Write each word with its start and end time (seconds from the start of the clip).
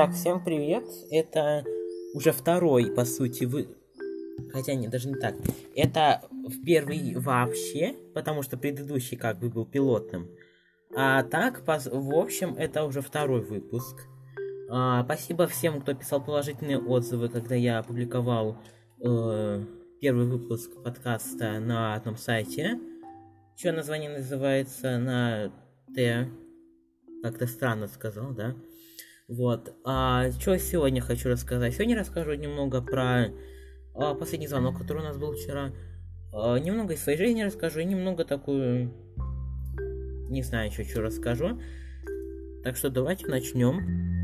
Итак, 0.00 0.14
всем 0.14 0.44
привет. 0.44 0.84
Это 1.10 1.64
уже 2.14 2.30
второй, 2.30 2.86
по 2.86 3.04
сути, 3.04 3.46
вы... 3.46 3.66
Хотя 4.52 4.74
нет, 4.74 4.92
даже 4.92 5.08
не 5.08 5.16
так. 5.16 5.34
Это 5.74 6.22
в 6.30 6.62
первый 6.62 7.16
вообще, 7.16 7.96
потому 8.14 8.42
что 8.42 8.56
предыдущий 8.56 9.16
как 9.16 9.40
бы 9.40 9.48
был 9.48 9.66
пилотным. 9.66 10.28
А 10.94 11.24
так, 11.24 11.64
по... 11.64 11.80
в 11.80 12.14
общем, 12.14 12.54
это 12.54 12.84
уже 12.84 13.00
второй 13.00 13.40
выпуск. 13.40 14.06
А, 14.70 15.02
спасибо 15.02 15.48
всем, 15.48 15.80
кто 15.80 15.94
писал 15.94 16.24
положительные 16.24 16.78
отзывы, 16.78 17.28
когда 17.28 17.56
я 17.56 17.80
опубликовал 17.80 18.56
э, 19.00 19.64
первый 20.00 20.26
выпуск 20.26 20.80
подкаста 20.80 21.58
на 21.58 21.96
одном 21.96 22.16
сайте. 22.16 22.78
Что 23.56 23.72
название 23.72 24.10
называется 24.10 24.96
на 24.96 25.52
Т. 25.92 26.28
Как-то 27.24 27.48
странно 27.48 27.88
сказал, 27.88 28.30
да? 28.30 28.54
Вот. 29.28 29.74
А 29.84 30.30
что 30.32 30.58
сегодня 30.58 31.02
хочу 31.02 31.28
рассказать? 31.28 31.74
Сегодня 31.74 31.98
расскажу 31.98 32.32
немного 32.32 32.80
про 32.80 33.26
а, 33.94 34.14
последний 34.14 34.48
звонок, 34.48 34.78
который 34.78 35.02
у 35.02 35.04
нас 35.04 35.18
был 35.18 35.34
вчера. 35.34 35.70
А, 36.32 36.56
немного 36.56 36.94
из 36.94 37.02
своей 37.02 37.18
жизни 37.18 37.42
расскажу 37.42 37.80
и 37.80 37.84
немного 37.84 38.24
такую... 38.24 38.90
Не 40.30 40.42
знаю 40.42 40.70
еще, 40.70 40.84
что 40.84 41.02
расскажу. 41.02 41.60
Так 42.64 42.76
что 42.76 42.88
давайте 42.88 43.26
начнем. 43.26 44.17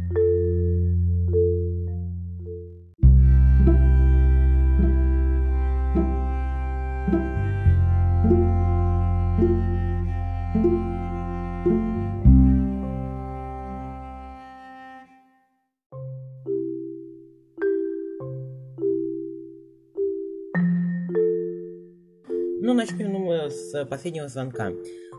Последнего 23.88 24.28
звонка. 24.28 24.72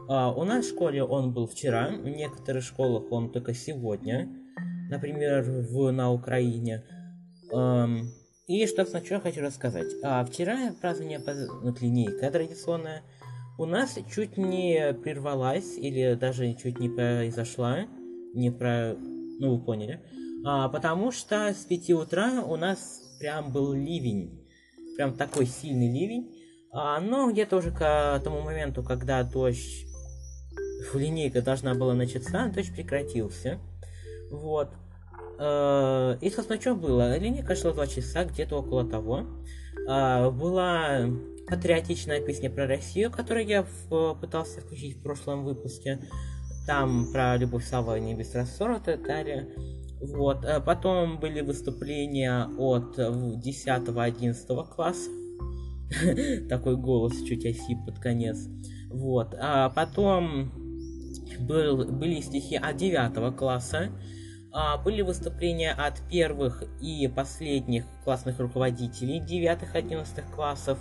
А, 0.08 0.32
у 0.32 0.44
нас 0.44 0.66
в 0.66 0.70
школе 0.70 1.04
он 1.04 1.34
был 1.34 1.48
вчера, 1.48 1.90
в 1.90 2.08
некоторых 2.08 2.64
школах 2.64 3.12
он 3.12 3.32
только 3.32 3.54
сегодня, 3.54 4.30
например, 4.90 5.44
в, 5.44 5.92
на 5.92 6.12
Украине. 6.12 6.84
И 8.48 8.68
что 8.68 8.86
сначала 8.86 9.22
хочу 9.22 9.42
рассказать. 9.42 9.88
А, 10.04 10.24
вчера 10.24 10.72
празднование 10.80 11.20
вот, 11.64 11.82
линейка 11.82 12.30
традиционная 12.30 13.02
у 13.58 13.66
нас 13.66 13.98
чуть 14.14 14.38
не 14.38 14.94
прервалась, 14.94 15.78
или 15.78 16.14
даже 16.14 16.54
чуть 16.54 16.80
не 16.80 16.90
произошла, 16.90 17.86
не 18.34 18.52
про... 18.52 18.96
ну 19.40 19.56
вы 19.56 19.64
поняли, 19.64 20.02
а, 20.46 20.70
потому 20.70 21.12
что 21.12 21.54
с 21.54 21.66
5 21.66 21.90
утра 21.92 22.44
у 22.46 22.56
нас 22.56 23.02
прям 23.20 23.52
был 23.52 23.74
ливень, 23.74 24.46
прям 24.96 25.16
такой 25.16 25.48
сильный 25.48 25.92
ливень, 25.92 26.32
а, 26.78 27.00
но 27.00 27.32
где-то 27.32 27.56
уже 27.56 27.72
к 27.72 28.20
тому 28.22 28.42
моменту, 28.42 28.84
когда 28.84 29.24
дождь, 29.24 29.86
линейка 30.94 31.42
должна 31.42 31.74
была 31.74 31.94
начаться, 31.94 32.52
дождь 32.54 32.74
прекратился. 32.74 33.60
Вот. 34.30 34.72
Э, 35.40 36.18
и, 36.20 36.30
собственно, 36.30 36.60
что 36.60 36.76
было? 36.76 37.18
Линейка 37.18 37.56
шла 37.56 37.72
2 37.72 37.88
часа, 37.88 38.26
где-то 38.26 38.58
около 38.58 38.86
того. 38.86 39.26
А, 39.88 40.30
была 40.32 41.08
патриотичная 41.48 42.20
песня 42.20 42.50
про 42.50 42.68
Россию, 42.68 43.10
которую 43.10 43.46
я 43.46 43.66
пытался 44.20 44.60
включить 44.60 44.98
в 44.98 45.02
прошлом 45.02 45.46
выпуске. 45.46 46.02
Там 46.68 47.10
про 47.14 47.38
Любовь 47.38 47.64
Сава 47.64 47.98
не 48.00 48.16
без 48.16 48.36
рассора 48.36 48.82
и 48.86 48.98
далее. 48.98 49.48
Вот. 50.02 50.44
А 50.44 50.60
потом 50.60 51.22
были 51.22 51.40
выступления 51.40 52.50
от 52.58 53.00
10-11 53.00 54.76
класса 54.76 55.10
Такой 56.50 56.78
голос 56.78 57.22
чуть 57.24 57.46
осип 57.46 57.78
под 57.86 58.00
конец. 58.00 58.48
Вот. 58.90 59.36
А 59.40 59.70
потом 59.70 60.52
был, 61.40 61.86
были 61.86 62.22
стихи 62.22 62.56
от 62.56 62.78
9 62.78 63.36
класса. 63.36 63.90
А, 64.52 64.78
были 64.78 65.02
выступления 65.02 65.74
от 65.74 66.00
первых 66.10 66.64
и 66.82 67.08
последних 67.08 67.86
классных 68.04 68.40
руководителей 68.40 69.20
9-11 69.20 70.34
классов. 70.34 70.80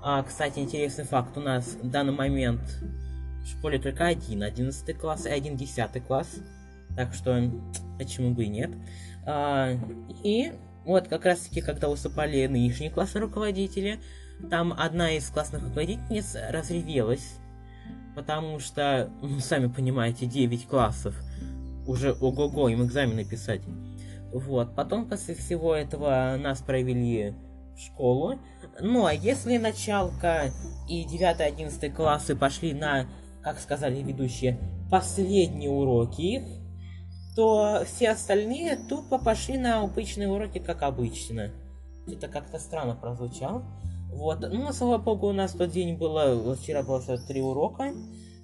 А, 0.00 0.22
кстати, 0.22 0.60
интересный 0.60 1.04
факт. 1.04 1.36
У 1.36 1.40
нас 1.40 1.76
в 1.82 1.90
данный 1.90 2.12
момент 2.12 2.60
в 3.42 3.58
школе 3.58 3.80
только 3.80 4.06
один 4.06 4.44
11 4.44 4.96
класс 4.96 5.26
и 5.26 5.30
один 5.30 5.56
10 5.56 6.04
класс. 6.06 6.38
Так 6.96 7.12
что, 7.12 7.50
почему 7.98 8.34
бы 8.34 8.44
и 8.44 8.48
нет. 8.48 8.70
А, 9.26 9.70
и 10.22 10.52
вот 10.84 11.08
как 11.08 11.24
раз 11.24 11.40
таки, 11.40 11.60
когда 11.60 11.88
выступали 11.88 12.46
нынешние 12.46 12.90
классные 12.90 13.22
руководители, 13.22 13.98
там 14.50 14.74
одна 14.76 15.12
из 15.12 15.28
классных 15.30 15.62
руководительниц 15.62 16.36
разревелась, 16.50 17.38
потому 18.14 18.58
что, 18.58 19.10
ну, 19.22 19.40
сами 19.40 19.66
понимаете, 19.66 20.26
9 20.26 20.66
классов. 20.66 21.14
Уже 21.86 22.12
ого-го, 22.12 22.68
им 22.68 22.84
экзамены 22.84 23.24
писать. 23.24 23.62
Вот, 24.32 24.74
потом 24.74 25.08
после 25.08 25.34
всего 25.34 25.74
этого 25.74 26.36
нас 26.38 26.60
провели 26.60 27.34
в 27.74 27.80
школу. 27.80 28.38
Ну, 28.80 29.04
а 29.04 29.12
если 29.12 29.58
началка 29.58 30.50
и 30.88 31.04
9-11 31.04 31.90
классы 31.90 32.36
пошли 32.36 32.72
на, 32.72 33.06
как 33.42 33.58
сказали 33.58 34.02
ведущие, 34.02 34.58
последние 34.90 35.70
уроки 35.70 36.20
их, 36.20 36.42
то 37.34 37.82
все 37.86 38.10
остальные 38.10 38.76
тупо 38.88 39.18
пошли 39.18 39.58
на 39.58 39.82
обычные 39.82 40.28
уроки, 40.28 40.58
как 40.58 40.82
обычно. 40.82 41.50
Это 42.06 42.28
как-то 42.28 42.58
странно 42.58 42.94
прозвучало. 42.94 43.64
Вот. 44.12 44.40
Ну, 44.40 44.72
слава 44.72 44.98
богу, 44.98 45.28
у 45.28 45.32
нас 45.32 45.52
тот 45.52 45.70
день 45.70 45.96
было, 45.96 46.54
вчера 46.54 46.82
было 46.82 47.00
три 47.00 47.40
урока 47.40 47.92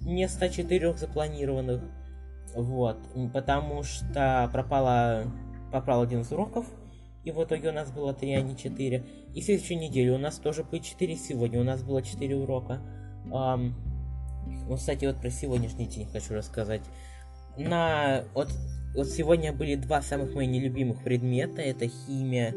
вместо 0.01 0.49
четырех 0.49 0.97
запланированных. 0.97 1.83
Вот. 2.55 2.97
Потому 3.33 3.83
что 3.83 4.49
пропало, 4.51 5.25
пропал 5.71 6.01
один 6.01 6.21
из 6.21 6.31
уроков. 6.31 6.65
И 7.23 7.31
в 7.31 7.43
итоге 7.43 7.69
у 7.69 7.73
нас 7.73 7.91
было 7.91 8.13
3, 8.13 8.33
а 8.33 8.41
не 8.41 8.57
4. 8.57 9.05
И 9.35 9.41
следующую 9.41 9.79
неделю 9.79 10.15
у 10.15 10.17
нас 10.17 10.37
тоже 10.37 10.63
будет 10.63 10.83
4. 10.83 11.15
Сегодня 11.15 11.59
у 11.59 11.63
нас 11.63 11.83
было 11.83 12.01
4 12.01 12.35
урока. 12.35 12.81
Um, 13.25 13.73
вот, 14.67 14.79
кстати, 14.79 15.05
вот 15.05 15.17
про 15.17 15.29
сегодняшний 15.29 15.85
день 15.85 16.07
хочу 16.11 16.33
рассказать. 16.33 16.81
На... 17.57 18.23
Вот, 18.33 18.49
вот 18.95 19.07
сегодня 19.09 19.53
были 19.53 19.75
два 19.75 20.01
самых 20.01 20.33
моих 20.33 20.49
нелюбимых 20.49 21.03
предмета. 21.03 21.61
Это 21.61 21.87
химия 21.87 22.55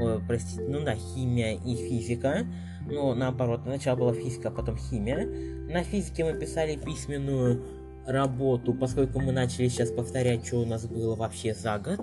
Ой, 0.00 0.20
простите, 0.26 0.62
ну 0.62 0.84
да, 0.84 0.94
химия 0.94 1.54
и 1.54 1.74
физика. 1.74 2.46
Ну, 2.86 3.14
наоборот, 3.14 3.62
сначала 3.64 3.96
была 3.96 4.14
физика, 4.14 4.48
а 4.48 4.50
потом 4.50 4.76
химия. 4.76 5.26
На 5.70 5.82
физике 5.82 6.24
мы 6.24 6.38
писали 6.38 6.76
письменную 6.76 7.62
работу, 8.06 8.72
поскольку 8.72 9.20
мы 9.20 9.32
начали 9.32 9.68
сейчас 9.68 9.90
повторять, 9.90 10.46
что 10.46 10.58
у 10.58 10.66
нас 10.66 10.86
было 10.86 11.14
вообще 11.14 11.54
за 11.54 11.78
год. 11.78 12.00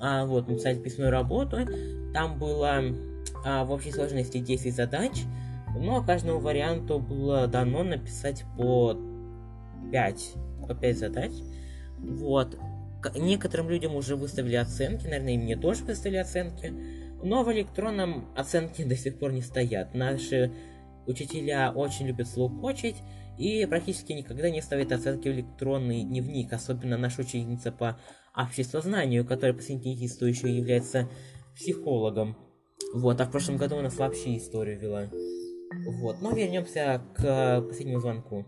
А, 0.00 0.26
вот, 0.26 0.48
мы 0.48 0.56
писали 0.56 0.78
письменную 0.78 1.12
работу. 1.12 1.58
Там 2.12 2.38
было 2.38 2.82
а, 3.44 3.64
в 3.64 3.70
общей 3.70 3.92
сложности 3.92 4.38
10 4.38 4.74
задач. 4.74 5.12
Но 5.74 6.02
каждому 6.04 6.38
варианту 6.38 6.98
было 6.98 7.46
дано 7.46 7.82
написать 7.82 8.44
по 8.56 8.96
5, 9.90 10.32
по 10.68 10.74
5 10.74 10.98
задач. 10.98 11.32
Вот. 11.98 12.58
Некоторым 13.16 13.70
людям 13.70 13.96
уже 13.96 14.16
выставили 14.16 14.56
оценки, 14.56 15.04
наверное, 15.04 15.34
и 15.34 15.38
мне 15.38 15.56
тоже 15.56 15.84
выставили 15.84 16.18
оценки. 16.18 16.72
Но 17.22 17.44
в 17.44 17.52
электронном 17.52 18.26
оценки 18.36 18.82
до 18.82 18.96
сих 18.96 19.18
пор 19.18 19.32
не 19.32 19.42
стоят. 19.42 19.94
Наши 19.94 20.52
учителя 21.06 21.72
очень 21.72 22.06
любят 22.06 22.28
слухочить 22.28 22.96
и 23.38 23.64
практически 23.66 24.12
никогда 24.12 24.50
не 24.50 24.60
ставят 24.60 24.92
оценки 24.92 25.28
в 25.28 25.32
электронный 25.32 26.04
дневник, 26.04 26.52
особенно 26.52 26.96
наша 26.96 27.22
ученица 27.22 27.72
по 27.72 27.98
обществознанию, 28.36 29.24
которая 29.24 29.54
по 29.54 29.62
синтетисту 29.62 30.26
еще 30.26 30.54
является 30.54 31.08
психологом. 31.54 32.36
Вот, 32.94 33.20
а 33.20 33.26
в 33.26 33.30
прошлом 33.30 33.56
году 33.56 33.76
она 33.76 33.88
вообще 33.88 34.36
историю 34.36 34.78
вела. 34.78 35.08
Вот, 36.00 36.20
но 36.20 36.32
вернемся 36.32 37.02
к 37.16 37.62
последнему 37.62 38.00
звонку. 38.00 38.46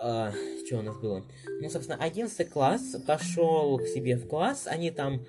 А, 0.00 0.32
что 0.66 0.78
у 0.78 0.82
нас 0.82 0.96
было? 0.98 1.24
Ну, 1.60 1.70
собственно, 1.70 2.02
11 2.02 2.50
класс 2.50 2.96
пошел 3.06 3.78
к 3.78 3.86
себе 3.86 4.16
в 4.16 4.26
класс, 4.26 4.66
они 4.66 4.90
там 4.90 5.24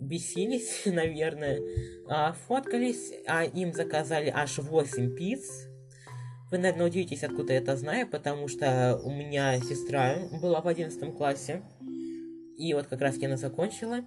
бесились, 0.00 0.82
наверное, 0.86 1.60
а, 2.08 2.32
фоткались, 2.32 3.12
а 3.26 3.44
им 3.44 3.72
заказали 3.72 4.32
аж 4.34 4.58
8 4.58 5.14
пиц. 5.14 5.68
Вы, 6.50 6.58
наверное, 6.58 6.86
удивитесь, 6.86 7.24
откуда 7.24 7.54
я 7.54 7.58
это 7.58 7.76
знаю, 7.76 8.08
потому 8.08 8.46
что 8.46 9.00
у 9.02 9.10
меня 9.10 9.58
сестра 9.60 10.16
была 10.40 10.60
в 10.60 10.68
11 10.68 11.16
классе, 11.16 11.62
и 12.56 12.72
вот 12.72 12.86
как 12.86 13.00
раз 13.00 13.20
она 13.22 13.36
закончила. 13.36 14.04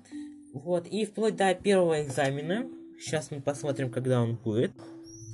Вот, 0.54 0.88
и 0.88 1.06
вплоть 1.06 1.36
до 1.36 1.54
первого 1.54 2.02
экзамена, 2.04 2.68
сейчас 3.00 3.30
мы 3.30 3.42
посмотрим, 3.42 3.92
когда 3.92 4.22
он 4.22 4.36
будет. 4.36 4.72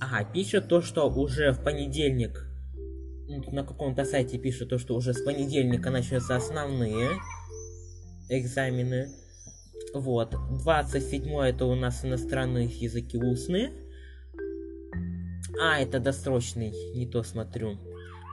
Ага, 0.02 0.30
пишет 0.30 0.68
то, 0.68 0.82
что 0.82 1.10
уже 1.10 1.54
в 1.54 1.64
понедельник, 1.64 2.46
на 3.28 3.64
каком-то 3.64 4.04
сайте 4.04 4.38
пишет 4.38 4.70
то, 4.70 4.78
что 4.78 4.96
уже 4.96 5.14
с 5.14 5.22
понедельника 5.22 5.90
начнутся 5.90 6.36
основные 6.36 7.12
экзамены. 8.30 9.10
Вот. 9.94 10.36
27 10.64 11.40
это 11.42 11.66
у 11.66 11.76
нас 11.76 12.04
иностранные 12.04 12.68
языки 12.68 13.18
устные. 13.18 13.72
А, 15.62 15.80
это 15.80 16.00
досрочный, 16.00 16.74
не 16.96 17.08
то 17.08 17.24
смотрю. 17.24 17.78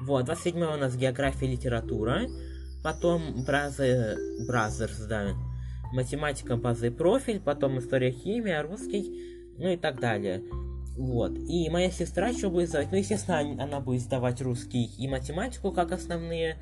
Вот, 0.01 0.25
27 0.25 0.57
у 0.57 0.77
нас 0.77 0.97
география 0.97 1.47
и 1.47 1.53
литература. 1.53 2.23
Потом 2.83 3.45
бразы, 3.45 4.17
бразерс, 4.47 4.99
да. 5.07 5.35
Математика, 5.93 6.57
базы 6.57 6.89
и 6.89 6.91
профиль. 6.91 7.41
Потом 7.41 7.79
история, 7.79 8.11
химия, 8.11 8.63
русский, 8.63 9.55
ну 9.59 9.69
и 9.69 9.77
так 9.77 10.01
далее. 10.01 10.43
Вот. 10.97 11.33
И 11.39 11.71
моя 11.71 11.91
сестра 11.91 12.33
что 12.33 12.51
будет 12.51 12.69
сдавать? 12.69 12.91
Ну, 12.91 12.99
естественно, 12.99 13.41
она 13.63 13.81
будет 13.81 14.03
сдавать 14.03 14.43
русский 14.43 14.85
и 14.85 15.09
математику 15.09 15.71
как 15.73 15.93
основные 15.93 16.57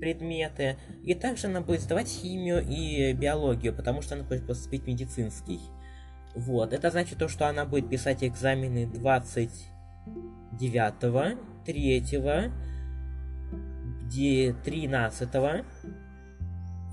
предметы. 0.00 0.76
И 1.04 1.14
также 1.14 1.48
она 1.48 1.60
будет 1.60 1.80
сдавать 1.80 2.08
химию 2.08 2.64
и 2.66 3.12
биологию, 3.12 3.74
потому 3.74 4.02
что 4.02 4.14
она 4.14 4.24
хочет 4.24 4.46
поступить 4.46 4.86
медицинский. 4.86 5.60
Вот. 6.34 6.72
Это 6.72 6.90
значит 6.90 7.18
то, 7.18 7.28
что 7.28 7.48
она 7.48 7.64
будет 7.64 7.88
писать 7.88 8.24
экзамены 8.24 8.86
29, 8.86 10.94
3, 11.64 12.00
13 14.64 15.28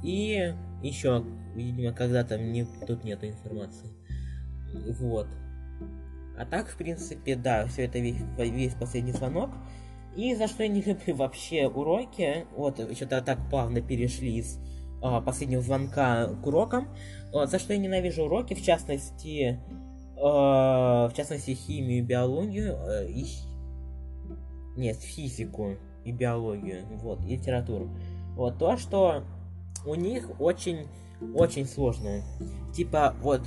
и 0.04 0.54
еще, 0.84 1.26
видимо, 1.56 1.94
когда-то 1.94 2.38
не, 2.38 2.68
тут 2.86 3.04
нет 3.04 3.24
информации. 3.24 3.90
Вот. 5.00 5.28
А 6.38 6.46
так, 6.46 6.68
в 6.68 6.78
принципе, 6.78 7.36
да, 7.36 7.66
все 7.66 7.86
это 7.86 7.98
весь, 8.00 8.22
весь 8.38 8.76
последний 8.76 9.14
звонок. 9.14 9.50
И 10.16 10.34
за 10.36 10.48
что 10.48 10.64
я 10.64 10.70
не 10.70 10.82
люблю 10.82 11.16
вообще 11.16 11.68
уроки, 11.68 12.46
вот, 12.56 12.80
что-то 12.96 13.22
так 13.22 13.40
плавно 13.50 13.82
перешли 13.82 14.38
из 14.38 14.60
а, 15.02 15.20
последнего 15.22 15.62
звонка 15.62 16.28
к 16.42 16.48
урокам, 16.48 16.88
вот, 17.34 17.50
за 17.50 17.60
что 17.60 17.74
я 17.74 17.80
ненавижу 17.80 18.24
уроки, 18.24 18.54
в 18.54 18.64
частности, 18.64 19.60
а, 20.18 21.10
в 21.10 21.14
частности, 21.14 21.52
химию 21.52 22.00
и 22.00 22.02
биологию, 22.02 22.78
а, 22.78 23.04
и... 23.04 23.26
нет, 24.78 24.98
физику 24.98 25.76
и 26.06 26.12
биологию, 26.12 26.86
вот, 27.02 27.24
и 27.26 27.36
литературу. 27.36 27.90
Вот, 28.36 28.58
то, 28.58 28.78
что 28.78 29.24
у 29.86 29.96
них 29.96 30.30
очень, 30.40 30.88
очень 31.34 31.66
сложно. 31.66 32.22
Типа, 32.74 33.16
вот, 33.22 33.42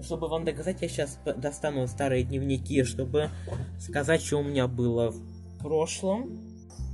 чтобы 0.00 0.28
вам 0.28 0.44
доказать, 0.44 0.80
я 0.80 0.88
сейчас 0.88 1.18
достану 1.36 1.86
старые 1.86 2.24
дневники, 2.24 2.82
чтобы 2.82 3.28
сказать, 3.78 4.22
что 4.22 4.38
у 4.38 4.42
меня 4.42 4.66
было 4.68 5.10
в 5.10 5.41
прошлом. 5.62 6.30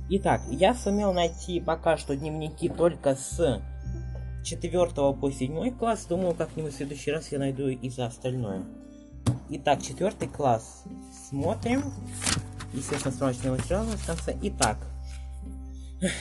Итак, 0.09 0.41
я 0.49 0.73
сумел 0.73 1.13
найти 1.13 1.59
пока 1.59 1.97
что 1.97 2.15
дневники 2.15 2.69
только 2.69 3.15
с 3.15 3.61
4 4.43 4.87
по 5.13 5.31
7 5.31 5.77
класс. 5.77 6.05
Думаю, 6.07 6.33
как-нибудь 6.33 6.73
в 6.73 6.77
следующий 6.77 7.11
раз 7.11 7.31
я 7.31 7.39
найду 7.39 7.67
и 7.67 7.89
за 7.89 8.07
остальное. 8.07 8.63
Итак, 9.49 9.81
4 9.81 10.11
класс. 10.31 10.83
Смотрим. 11.29 11.83
Естественно, 12.73 13.13
справочные 13.13 13.51
материалы 13.51 13.91
в 13.91 14.05
конце. 14.05 14.35
Итак, 14.41 14.77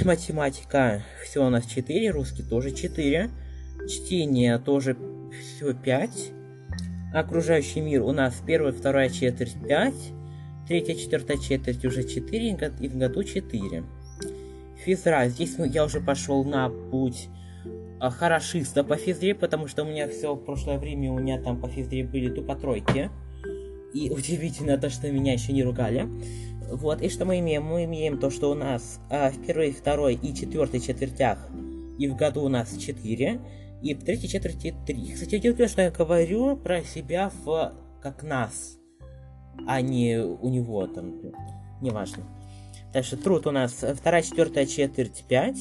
математика. 0.05 1.05
Все 1.25 1.47
у 1.47 1.51
нас 1.51 1.67
4, 1.67 2.11
русский 2.11 2.43
тоже 2.43 2.73
4. 2.73 3.31
Чтение 3.89 4.59
тоже 4.59 4.97
все 5.31 5.73
5. 5.73 6.11
Окружающий 7.15 7.81
мир 7.81 8.03
у 8.03 8.13
нас 8.13 8.35
первая, 8.45 8.73
вторая 8.73 9.09
четверть 9.09 9.57
5, 9.67 9.95
третья, 10.69 10.95
четвертая 10.95 11.39
четверть 11.39 11.85
уже 11.87 12.05
4 12.05 12.51
и 12.81 12.89
в 12.89 12.99
году 12.99 13.25
4. 13.25 13.85
Физра. 14.85 15.29
Здесь 15.29 15.57
я 15.59 15.85
уже 15.85 16.01
пошел 16.01 16.45
на 16.45 16.69
путь 16.69 17.29
а, 17.99 18.11
хорошиста 18.11 18.85
по 18.85 18.97
физре, 18.97 19.35
потому 19.35 19.67
что 19.67 19.85
у 19.85 19.87
меня 19.87 20.07
все 20.09 20.35
в 20.35 20.45
прошлое 20.45 20.79
время 20.79 21.11
у 21.11 21.19
меня 21.19 21.41
там 21.41 21.59
по 21.59 21.69
физре 21.69 22.05
были 22.05 22.29
тупо 22.29 22.55
тройки. 22.55 23.11
И 23.95 24.11
удивительно 24.15 24.77
то, 24.77 24.91
что 24.91 25.11
меня 25.11 25.33
еще 25.33 25.55
не 25.55 25.65
ругали. 25.65 26.07
Вот, 26.71 27.01
и 27.01 27.09
что 27.09 27.25
мы 27.25 27.39
имеем? 27.39 27.65
Мы 27.65 27.85
имеем 27.85 28.19
то, 28.19 28.31
что 28.31 28.51
у 28.51 28.55
нас 28.55 29.01
а, 29.11 29.31
в 29.31 29.47
первой, 29.47 29.73
второй 29.73 30.15
и 30.17 30.35
четвертой 30.35 30.81
четвертях 30.81 31.39
и 31.99 32.07
в 32.07 32.15
году 32.15 32.43
у 32.43 32.49
нас 32.49 32.77
4, 32.77 33.41
и 33.83 33.95
в 33.95 34.05
третьей 34.05 34.29
четверти 34.29 34.75
3. 34.87 35.13
Кстати, 35.15 35.37
удивительно, 35.37 35.69
что 35.69 35.83
я 35.83 35.91
говорю 35.91 36.57
про 36.57 36.83
себя 36.83 37.33
в 37.43 37.73
как 38.01 38.23
нас, 38.23 38.78
а 39.67 39.81
не 39.81 40.19
у 40.19 40.49
него 40.49 40.87
там, 40.87 41.21
неважно. 41.81 42.25
Дальше 42.93 43.17
труд 43.17 43.47
у 43.47 43.51
нас 43.51 43.85
вторая, 43.95 44.23
четвертая 44.23 44.67
четверть 44.67 45.25
5, 45.29 45.59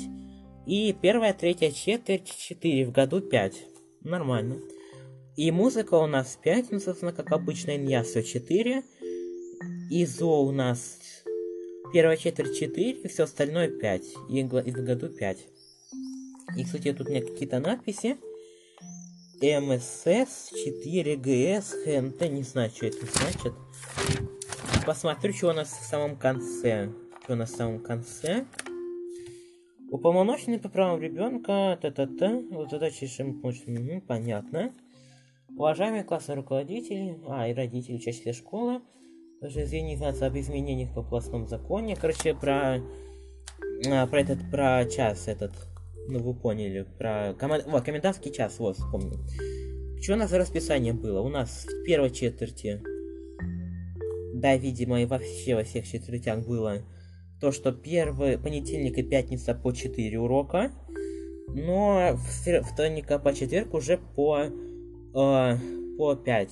и 0.65 0.93
первая, 1.01 1.33
третья 1.33 1.71
четверть 1.71 2.33
4, 2.37 2.85
в 2.85 2.91
году 2.91 3.21
5. 3.21 3.53
Нормально. 4.01 4.57
И 5.37 5.51
музыка 5.51 5.93
у 5.95 6.07
нас 6.07 6.37
5, 6.43 6.71
ну, 6.71 6.79
собственно, 6.79 7.13
как 7.13 7.31
обычно, 7.31 7.75
иньясо 7.75 8.23
4. 8.23 8.83
И 9.89 10.05
зо 10.05 10.43
у 10.43 10.51
нас 10.51 10.99
первая 11.93 12.17
четверть 12.17 12.59
4, 12.59 13.07
все 13.07 13.23
остальное 13.23 13.69
5. 13.69 14.03
И 14.29 14.43
в 14.43 14.83
году 14.83 15.09
5. 15.09 15.37
И, 16.57 16.63
кстати, 16.63 16.91
тут 16.91 17.07
у 17.07 17.11
меня 17.11 17.21
какие-то 17.21 17.59
надписи. 17.59 18.17
МСС 19.39 20.51
4ГС 20.51 21.83
ХНТ, 21.85 22.29
не 22.29 22.43
знаю, 22.43 22.71
что 22.71 22.87
это 22.87 23.05
значит. 23.05 23.53
Посмотрю, 24.85 25.33
что 25.33 25.49
у 25.49 25.53
нас 25.53 25.69
в 25.69 25.83
самом 25.83 26.15
конце. 26.15 26.89
Что 27.23 27.33
у 27.33 27.35
нас 27.35 27.51
в 27.51 27.55
самом 27.55 27.79
конце. 27.79 28.45
Уполномоченный 29.89 30.59
по 30.59 30.67
правам 30.67 31.01
ребенка, 31.01 31.79
та-та-та, 31.81 32.41
вот 32.51 32.69
задача 32.69 33.05
решим 33.05 33.41
угу, 33.41 34.01
понятно. 34.05 34.73
Уважаемые 35.49 36.03
классные 36.03 36.35
руководители, 36.35 37.17
а, 37.27 37.47
и 37.47 37.53
родители, 37.53 37.95
учащиеся 37.95 38.33
школы, 38.33 38.81
даже 39.41 39.63
извини 39.63 39.95
об 39.95 40.37
изменениях 40.37 40.93
в 40.93 40.99
областном 40.99 41.47
законе. 41.47 41.95
Короче, 41.95 42.35
про, 42.35 42.81
а, 43.89 44.07
про 44.07 44.21
этот, 44.21 44.51
про 44.51 44.85
час 44.85 45.29
этот, 45.29 45.53
ну 46.09 46.19
вы 46.19 46.33
поняли, 46.33 46.85
про 46.97 47.33
команд... 47.39 47.65
вот, 47.65 47.83
комендантский 47.83 48.33
час, 48.33 48.59
вот, 48.59 48.77
вспомнил. 48.77 49.19
Что 50.01 50.13
у 50.13 50.17
нас 50.17 50.29
за 50.29 50.37
расписание 50.37 50.93
было? 50.93 51.21
У 51.21 51.29
нас 51.29 51.65
в 51.65 51.83
первой 51.85 52.11
четверти, 52.11 52.83
да, 54.39 54.55
видимо, 54.55 55.01
и 55.01 55.05
вообще 55.05 55.55
во 55.55 55.63
всех 55.63 55.87
четвертях 55.87 56.45
было 56.45 56.83
то, 57.39 57.51
что 57.51 57.71
первый 57.71 58.37
понедельник 58.37 58.97
и 58.97 59.03
пятница 59.03 59.53
по 59.53 59.71
4 59.71 60.19
урока, 60.19 60.71
но 61.49 62.15
в 62.15 62.63
вторника 62.63 63.19
по 63.19 63.33
четверг 63.33 63.73
уже 63.73 63.97
по, 63.97 64.45
э, 64.45 65.57
по 65.97 66.15
5. 66.15 66.49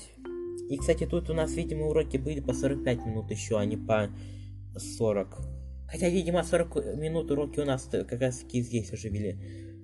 И, 0.69 0.77
кстати, 0.77 1.05
тут 1.05 1.29
у 1.29 1.33
нас, 1.33 1.53
видимо, 1.53 1.87
уроки 1.87 2.17
были 2.17 2.39
по 2.39 2.53
45 2.53 3.05
минут 3.05 3.29
еще, 3.29 3.59
а 3.59 3.65
не 3.65 3.77
по 3.77 4.09
40. 4.75 5.37
Хотя, 5.87 6.09
видимо, 6.09 6.43
40 6.43 6.97
минут 6.97 7.29
уроки 7.29 7.59
у 7.59 7.65
нас 7.65 7.87
как 7.91 8.19
раз 8.19 8.39
таки 8.39 8.61
здесь 8.61 8.91
уже 8.91 9.09
вели. 9.09 9.37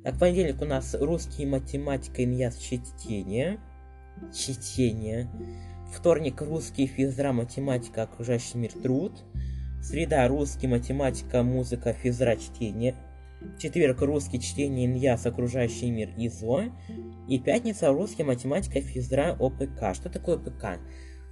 Так, 0.03 0.17
понедельник 0.19 0.61
у 0.61 0.65
нас 0.65 0.95
русский, 0.99 1.45
математика, 1.45 2.23
иньяс, 2.23 2.57
чтение. 2.57 3.59
Чтение. 4.33 5.29
Вторник 5.91 6.41
русский, 6.41 6.87
физра, 6.87 7.33
математика, 7.33 8.03
окружающий 8.03 8.57
мир, 8.57 8.71
труд. 8.71 9.11
Среда 9.81 10.27
русский, 10.27 10.67
математика, 10.67 11.43
музыка, 11.43 11.91
физра, 11.91 12.37
чтение. 12.37 12.95
Четверг 13.59 14.01
русский, 14.01 14.39
чтение, 14.39 14.85
иньяс, 14.85 15.25
окружающий 15.25 15.91
мир, 15.91 16.09
ИЗО. 16.15 16.65
И 17.27 17.39
пятница 17.39 17.91
русский, 17.91 18.23
математика, 18.23 18.79
физра, 18.79 19.35
ОПК. 19.37 19.93
Что 19.93 20.09
такое 20.09 20.37
ОПК? 20.37 20.79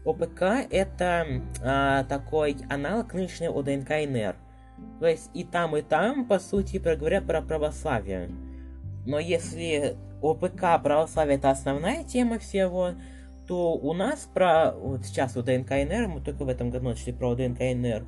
ОПК 0.06 0.42
это 0.70 1.26
а, 1.62 2.04
такой 2.06 2.58
аналог 2.70 3.14
нынешнего 3.14 3.60
ОДНК 3.60 3.90
НР. 3.90 4.36
То 5.00 5.08
есть 5.08 5.30
и 5.34 5.44
там, 5.46 5.78
и 5.78 5.82
там, 5.82 6.26
по 6.26 6.38
сути, 6.40 6.78
говорят 6.78 7.26
про 7.26 7.42
православие. 7.42 8.30
Но 9.06 9.20
если 9.20 9.96
ОПК 10.22 10.82
православие 10.84 11.38
это 11.38 11.50
основная 11.50 12.04
тема 12.04 12.40
всего, 12.40 12.92
то 13.50 13.74
у 13.74 13.94
нас 13.96 14.30
про... 14.32 14.74
Вот 14.74 15.04
сейчас 15.04 15.36
у 15.36 15.42
ДНК-НР, 15.42 16.08
мы 16.08 16.22
только 16.22 16.46
в 16.46 16.50
этом 16.50 16.70
году 16.70 16.90
начали 16.90 17.12
про 17.12 17.34
ДНК-НР, 17.34 18.06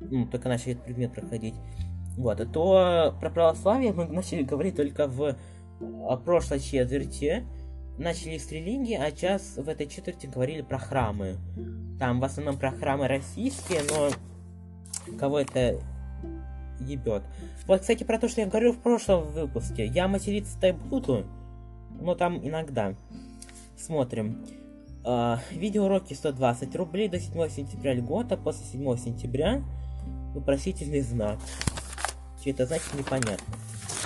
ну, 0.00 0.26
только 0.26 0.48
начали 0.48 0.72
этот 0.72 0.84
предмет 0.84 1.12
проходить, 1.12 1.54
вот, 2.16 2.38
то 2.52 3.14
про 3.20 3.30
православие 3.30 3.92
мы 3.92 4.06
начали 4.08 4.42
говорить 4.42 4.74
только 4.74 5.06
в 5.06 5.36
прошлой 6.24 6.58
четверти, 6.58 7.46
начали 7.98 8.36
с 8.36 8.50
религии, 8.50 8.96
а 8.96 9.08
сейчас 9.12 9.58
в 9.58 9.68
этой 9.68 9.86
четверти 9.86 10.26
говорили 10.26 10.62
про 10.62 10.78
храмы. 10.78 11.36
Там 12.00 12.18
в 12.18 12.24
основном 12.24 12.58
про 12.58 12.72
храмы 12.72 13.06
российские, 13.06 13.82
но 13.90 14.08
кого 15.16 15.38
это 15.38 15.80
ебет. 16.80 17.22
Вот, 17.68 17.82
кстати, 17.82 18.02
про 18.02 18.18
то, 18.18 18.28
что 18.28 18.40
я 18.40 18.48
говорил 18.48 18.72
в 18.72 18.78
прошлом 18.78 19.28
выпуске. 19.28 19.86
Я 19.86 20.08
материться-то 20.08 20.72
буду, 20.72 21.26
но 22.00 22.16
там 22.16 22.44
иногда. 22.44 22.96
Смотрим. 23.76 24.44
Uh, 25.02 25.38
видеоуроки 25.52 26.12
120 26.12 26.76
рублей 26.76 27.08
до 27.08 27.18
7 27.18 27.48
сентября 27.48 27.94
льгота, 27.94 28.36
после 28.36 28.66
7 28.66 28.98
сентября 28.98 29.62
вопросительный 30.34 31.00
знак. 31.00 31.38
Что 32.38 32.50
это 32.50 32.66
значит, 32.66 32.92
непонятно. 32.94 33.54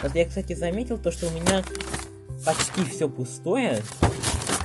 Вот 0.03 0.15
я, 0.15 0.25
кстати, 0.25 0.53
заметил 0.55 0.99
то, 0.99 1.11
что 1.11 1.27
у 1.27 1.31
меня 1.31 1.65
почти 2.45 2.85
все 2.85 3.09
пустое, 3.09 3.81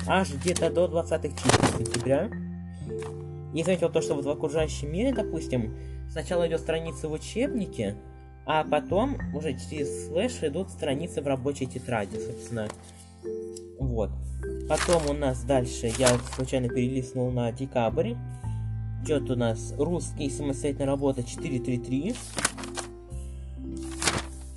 аж 0.07 0.31
где-то 0.33 0.69
до 0.69 0.85
20-х 0.85 1.29
чисел 1.29 1.77
сентября. 1.77 2.29
И 3.53 3.63
заметил 3.63 3.89
то, 3.89 4.01
что 4.01 4.13
вот 4.15 4.25
в 4.25 4.29
окружающем 4.29 4.91
мире, 4.91 5.13
допустим, 5.13 5.75
сначала 6.11 6.47
идет 6.47 6.61
страница 6.61 7.07
в 7.07 7.13
учебнике, 7.13 7.95
а 8.45 8.63
потом 8.63 9.17
уже 9.35 9.53
через 9.53 10.07
слэш 10.07 10.43
идут 10.43 10.69
страницы 10.69 11.21
в 11.21 11.27
рабочей 11.27 11.65
тетради, 11.65 12.17
собственно. 12.17 12.67
Вот. 13.79 14.11
Потом 14.69 15.09
у 15.09 15.13
нас 15.13 15.41
дальше, 15.45 15.91
я 15.97 16.15
случайно 16.35 16.69
перелистнул 16.69 17.31
на 17.31 17.51
декабрь. 17.51 18.13
Идет 19.01 19.31
у 19.31 19.35
нас 19.35 19.73
русский 19.79 20.29
самостоятельная 20.29 20.85
работа 20.85 21.23
433. 21.23 22.13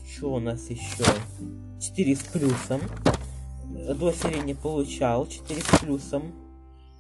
Что 0.06 0.34
у 0.34 0.38
нас 0.38 0.68
еще? 0.68 1.02
4 1.80 2.16
с 2.16 2.22
плюсом. 2.24 2.82
До 3.64 4.12
не 4.44 4.52
получал, 4.52 5.26
4 5.26 5.62
с 5.62 5.78
плюсом. 5.80 6.34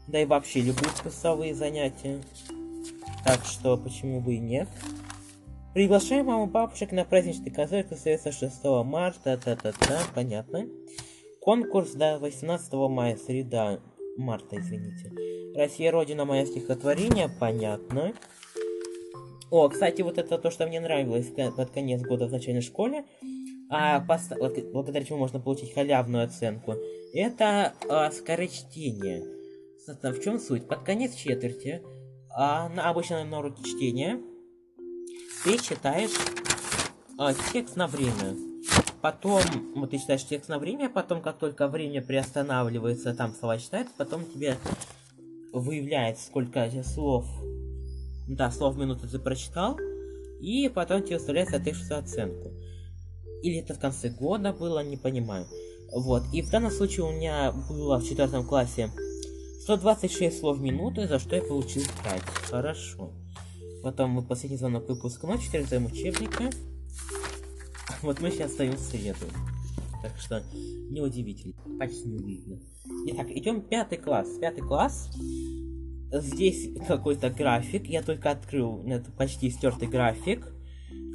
Да 0.08 0.18
и 0.18 0.24
вообще 0.24 0.62
любые 0.62 0.90
плюсовые 1.02 1.54
занятия. 1.54 2.18
Так 3.26 3.44
что 3.44 3.76
почему 3.76 4.22
бы 4.22 4.36
и 4.36 4.38
нет. 4.38 4.70
Приглашаем 5.74 6.26
маму 6.26 6.46
бабушек 6.46 6.92
на 6.92 7.04
праздничный 7.04 7.50
концерт 7.50 7.90
состоится 7.90 8.32
6 8.32 8.64
марта. 8.86 9.36
Та-та-та, 9.36 10.00
понятно. 10.14 10.66
Конкурс 11.42 11.94
до 11.94 12.20
18 12.20 12.72
мая, 12.88 13.16
среда, 13.16 13.80
марта, 14.16 14.60
извините. 14.60 15.12
Россия 15.56 15.90
Родина, 15.90 16.24
мое 16.24 16.46
стихотворение, 16.46 17.28
понятно. 17.28 18.12
О, 19.50 19.68
кстати, 19.68 20.02
вот 20.02 20.18
это 20.18 20.38
то, 20.38 20.52
что 20.52 20.68
мне 20.68 20.78
нравилось 20.78 21.32
под 21.56 21.70
конец 21.70 22.00
года 22.00 22.28
в 22.28 22.30
начальной 22.30 22.60
школе, 22.60 23.04
а, 23.68 23.98
пост... 24.00 24.32
благодаря 24.72 25.04
чему 25.04 25.18
можно 25.18 25.40
получить 25.40 25.74
халявную 25.74 26.26
оценку, 26.26 26.76
это 27.12 27.74
а, 27.88 28.12
скорочтение. 28.12 29.24
В 30.00 30.20
чем 30.20 30.38
суть? 30.38 30.68
Под 30.68 30.84
конец 30.84 31.12
четверти, 31.14 31.82
а, 32.30 32.68
на, 32.68 32.88
обычно 32.88 33.24
на 33.24 33.40
уроке 33.40 33.64
чтения, 33.64 34.20
ты 35.42 35.58
читаешь 35.58 36.16
а, 37.18 37.34
текст 37.52 37.74
на 37.74 37.88
время. 37.88 38.51
Потом, 39.02 39.42
вот 39.74 39.90
ты 39.90 39.98
читаешь 39.98 40.24
текст 40.24 40.48
на 40.48 40.60
время, 40.60 40.88
потом, 40.88 41.20
как 41.20 41.38
только 41.38 41.66
время 41.66 42.00
приостанавливается, 42.00 43.12
там 43.14 43.34
слова 43.34 43.58
читается, 43.58 43.92
потом 43.98 44.24
тебе 44.24 44.56
выявляется, 45.52 46.24
сколько 46.24 46.70
слов, 46.84 47.26
да, 48.28 48.52
слов 48.52 48.76
в 48.76 48.78
минуту 48.78 49.08
ты 49.08 49.18
прочитал, 49.18 49.76
и 50.40 50.68
потом 50.68 51.02
тебе 51.02 51.16
выставляется 51.16 51.56
соответствующую 51.56 51.98
оценку. 51.98 52.52
Или 53.42 53.58
это 53.58 53.74
в 53.74 53.80
конце 53.80 54.08
года 54.08 54.52
было, 54.52 54.84
не 54.84 54.96
понимаю. 54.96 55.46
Вот, 55.92 56.22
и 56.32 56.40
в 56.40 56.50
данном 56.50 56.70
случае 56.70 57.04
у 57.04 57.10
меня 57.10 57.52
было 57.68 57.98
в 57.98 58.08
четвертом 58.08 58.46
классе 58.46 58.88
126 59.62 60.38
слов 60.38 60.58
в 60.58 60.62
минуту, 60.62 61.08
за 61.08 61.18
что 61.18 61.34
я 61.34 61.42
получил 61.42 61.82
5. 62.04 62.22
Хорошо. 62.50 63.12
Потом 63.82 64.10
мы 64.10 64.22
последний 64.22 64.58
звонок 64.58 64.88
выпускной, 64.88 65.38
4 65.38 65.64
учебника. 65.84 66.50
Вот 68.02 68.20
мы 68.20 68.30
сейчас 68.30 68.52
стоим 68.52 68.72
в 68.72 68.78
среду. 68.78 69.26
Так 70.02 70.12
что 70.18 70.42
неудивительно. 70.90 71.54
Почти 71.78 72.08
не 72.08 72.18
видно. 72.18 72.58
Итак, 73.06 73.30
идем 73.30 73.62
пятый 73.62 73.98
класс. 73.98 74.28
Пятый 74.40 74.62
класс. 74.62 75.08
Здесь 76.12 76.76
какой-то 76.86 77.30
график. 77.30 77.86
Я 77.86 78.02
только 78.02 78.30
открыл 78.30 78.82
это 78.86 79.10
почти 79.12 79.50
стертый 79.50 79.88
график. 79.88 80.46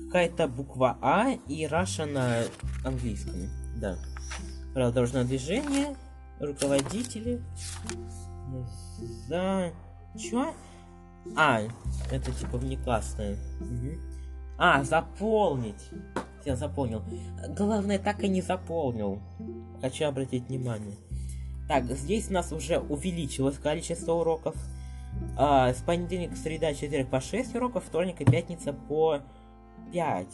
Какая-то 0.08 0.48
буква 0.48 0.98
А 1.02 1.34
и 1.48 1.68
Раша 1.68 2.06
на 2.06 2.44
английском. 2.86 3.34
Да. 3.82 3.98
Правило 4.74 5.24
движения. 5.26 5.96
Руководители. 6.40 7.42
За... 9.28 9.74
Чё? 10.18 10.54
А, 11.36 11.62
это 12.10 12.32
типа 12.32 12.58
внеклассное. 12.58 13.38
Угу. 13.60 14.00
А, 14.58 14.84
заполнить. 14.84 15.90
Я 16.46 16.56
запомнил. 16.56 17.02
Главное, 17.56 18.00
так 18.00 18.24
и 18.24 18.30
не 18.30 18.42
заполнил. 18.42 19.20
Хочу 19.82 20.06
обратить 20.06 20.48
внимание. 20.48 20.96
Так, 21.68 21.86
здесь 21.86 22.30
у 22.30 22.34
нас 22.34 22.52
уже 22.52 22.80
увеличилось 22.80 23.58
количество 23.58 24.14
уроков. 24.14 24.56
А, 25.38 25.74
с 25.74 25.82
понедельника, 25.82 26.36
среда, 26.36 26.74
четверг 26.74 27.10
по 27.10 27.20
6 27.20 27.56
уроков, 27.56 27.84
вторник 27.86 28.22
и 28.22 28.26
пятница 28.26 28.74
по 28.74 29.20
5. 29.92 30.28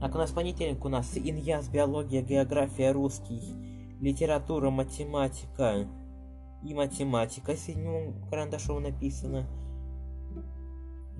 Так, 0.00 0.14
у 0.14 0.18
нас 0.18 0.30
понедельник 0.30 0.84
у 0.84 0.88
нас 0.88 1.16
иньяс, 1.16 1.68
биология, 1.68 2.22
география, 2.22 2.92
русский, 2.92 3.40
литература, 4.00 4.70
математика 4.70 5.86
и 6.64 6.74
математика. 6.74 7.54
Седьмым 7.56 8.14
карандашом 8.30 8.82
написано. 8.82 9.46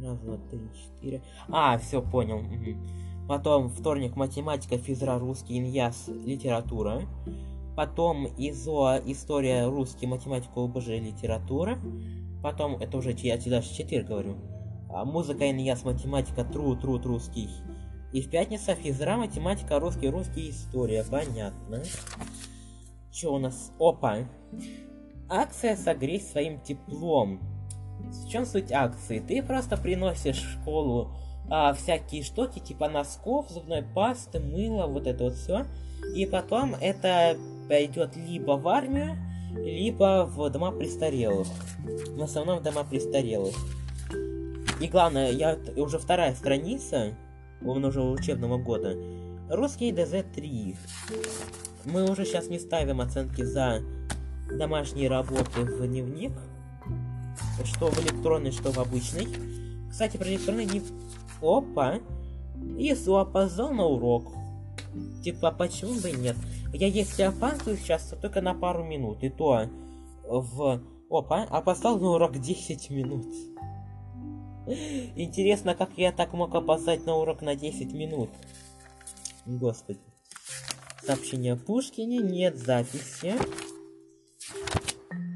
Раз, 0.03 0.19
два, 0.19 0.37
три, 0.51 0.61
четыре. 0.75 1.23
А, 1.49 1.79
все, 1.79 2.03
понял. 2.03 2.39
Угу. 2.39 2.77
Потом 3.29 3.69
вторник 3.69 4.17
математика, 4.17 4.79
физра, 4.79 5.19
русский, 5.19 5.59
иньяс, 5.59 6.09
литература. 6.09 7.03
Потом 7.77 8.27
ИЗО, 8.37 9.01
история, 9.07 9.67
русский, 9.67 10.07
математика, 10.07 10.63
ОБЖ, 10.63 10.89
литература. 10.89 11.79
Потом, 12.43 12.77
это 12.77 12.99
уже 12.99 13.13
я 13.13 13.39
тебе 13.39 13.53
даже 13.53 13.73
четверг 13.73 14.09
говорю. 14.09 14.37
А, 14.91 15.05
музыка, 15.05 15.51
иньяс, 15.51 15.85
математика, 15.85 16.45
тру, 16.45 16.77
труд, 16.77 17.07
русский. 17.07 17.49
И 18.13 18.21
в 18.21 18.29
пятницу 18.29 18.75
физра, 18.75 19.17
математика, 19.17 19.79
русский, 19.79 20.11
русский, 20.11 20.51
история. 20.51 21.05
Понятно. 21.09 21.83
Что 23.11 23.35
у 23.35 23.39
нас? 23.39 23.73
Опа. 23.79 24.19
Акция 25.31 25.77
«Согрей 25.77 26.21
своим 26.21 26.61
теплом». 26.61 27.41
В 28.01 28.29
чем 28.29 28.45
суть 28.45 28.71
акции? 28.71 29.21
Ты 29.21 29.43
просто 29.43 29.79
приносишь 29.79 30.43
в 30.43 30.61
школу 30.61 31.15
а, 31.55 31.75
всякие 31.75 32.23
штуки, 32.23 32.61
типа 32.61 32.89
носков, 32.89 33.51
зубной 33.51 33.83
пасты, 33.83 34.41
мыла, 34.41 34.87
вот 34.87 35.07
это 35.07 35.25
вот 35.25 35.35
все. 35.35 35.67
И 36.15 36.25
потом 36.25 36.75
это 36.81 37.37
пойдет 37.69 38.17
либо 38.17 38.53
в 38.53 38.67
армию, 38.67 39.19
либо 39.55 40.25
в 40.25 40.49
дома 40.49 40.73
престарелых. 40.73 41.47
В 42.17 42.23
основном 42.23 42.61
в 42.61 42.63
дома 42.63 42.85
престарелых. 42.85 43.55
И 44.81 44.89
главное, 44.89 45.31
я 45.31 45.59
уже 45.77 45.99
вторая 45.99 46.35
страница, 46.35 47.15
он 47.63 47.85
уже 47.85 48.01
учебного 48.01 48.57
года. 48.57 48.97
Русский 49.51 49.93
ДЗ-3. 49.93 50.75
Мы 51.85 52.11
уже 52.11 52.25
сейчас 52.25 52.49
не 52.49 52.59
ставим 52.59 53.03
оценки 53.03 53.43
за 53.43 53.83
домашние 54.59 55.11
работы 55.11 55.65
в 55.65 55.87
дневник 55.87 56.33
что 57.65 57.89
в 57.91 57.99
электронный, 58.01 58.53
что 58.53 58.73
в 58.73 58.79
обычный. 58.79 59.29
Кстати, 59.91 60.17
про 60.17 60.27
электронный 60.27 60.67
дневник... 60.67 60.91
Опа! 61.43 62.01
Ису 62.79 63.17
опоздал 63.17 63.73
на 63.73 63.85
урок. 63.85 64.33
Типа, 65.23 65.51
почему 65.51 66.01
бы 66.01 66.11
и 66.11 66.17
нет? 66.17 66.37
Я 66.73 66.87
если 66.87 67.23
опаздываю 67.23 67.77
сейчас, 67.77 68.05
то 68.09 68.17
только 68.17 68.41
на 68.41 68.55
пару 68.55 68.85
минут. 68.85 69.23
И 69.23 69.29
то 69.29 69.67
в... 70.25 70.81
Опа, 71.11 71.43
опоздал 71.43 71.99
на 71.99 72.11
урок 72.13 72.39
10 72.39 72.91
минут. 72.91 73.27
Интересно, 75.17 75.75
как 75.75 75.91
я 75.97 76.13
так 76.13 76.33
мог 76.33 76.55
опоздать 76.55 77.05
на 77.05 77.17
урок 77.17 77.43
на 77.43 77.55
10 77.55 77.93
минут? 77.93 78.31
Господи. 79.45 80.01
Сообщение 81.05 81.57
Пушкине, 81.57 82.19
нет 82.19 82.57
записи. 82.57 83.35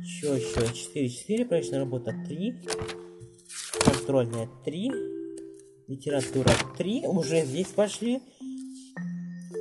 Еще, 0.01 0.37
еще. 0.37 0.73
4, 0.73 1.09
4. 1.09 1.45
Проектная 1.45 1.81
работа 1.81 2.15
3. 2.27 2.55
Контрольная 3.85 4.49
3. 4.65 5.16
Литература 5.89 6.53
3. 6.77 7.07
Уже 7.07 7.45
здесь 7.45 7.69
пошли. 7.69 8.21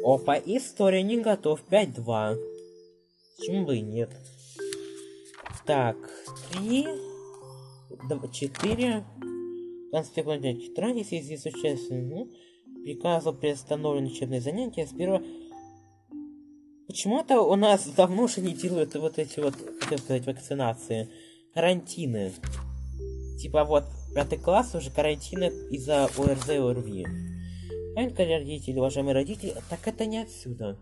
Опа, 0.03 0.37
история 0.37 1.03
не 1.03 1.17
готов. 1.21 1.61
5-2. 1.69 2.37
Почему 3.37 3.65
бы 3.65 3.77
и 3.77 3.81
нет? 3.81 4.09
Так, 5.65 5.97
3. 6.53 6.87
4. 8.33 9.03
Конспектная 9.91 10.55
тетрадь, 10.55 10.97
если 10.97 11.19
здесь 11.19 11.45
участие. 11.45 12.01
Ну, 12.01 12.29
приказал 12.83 13.33
приостановлен 13.33 14.05
учебные 14.05 14.41
занятия 14.41 14.85
с 14.85 14.93
1 14.93 15.45
Почему-то 16.87 17.41
у 17.41 17.55
нас 17.55 17.87
давно 17.87 18.23
уже 18.23 18.41
не 18.41 18.53
делают 18.53 18.95
вот 18.95 19.17
эти 19.17 19.39
вот, 19.39 19.55
как 19.89 19.99
сказать, 19.99 20.25
вакцинации. 20.25 21.09
Карантины. 21.53 22.31
Типа 23.39 23.63
вот, 23.63 23.85
пятый 24.15 24.39
класс 24.39 24.73
уже 24.73 24.89
карантины 24.89 25.51
из-за 25.69 26.05
ОРЗ 26.05 26.49
и 26.49 26.57
ОРВИ. 26.57 27.05
Маленькие 27.95 28.39
родители, 28.39 28.79
уважаемые 28.79 29.13
родители, 29.13 29.53
так 29.69 29.85
это 29.85 30.05
не 30.05 30.19
отсюда. 30.19 30.79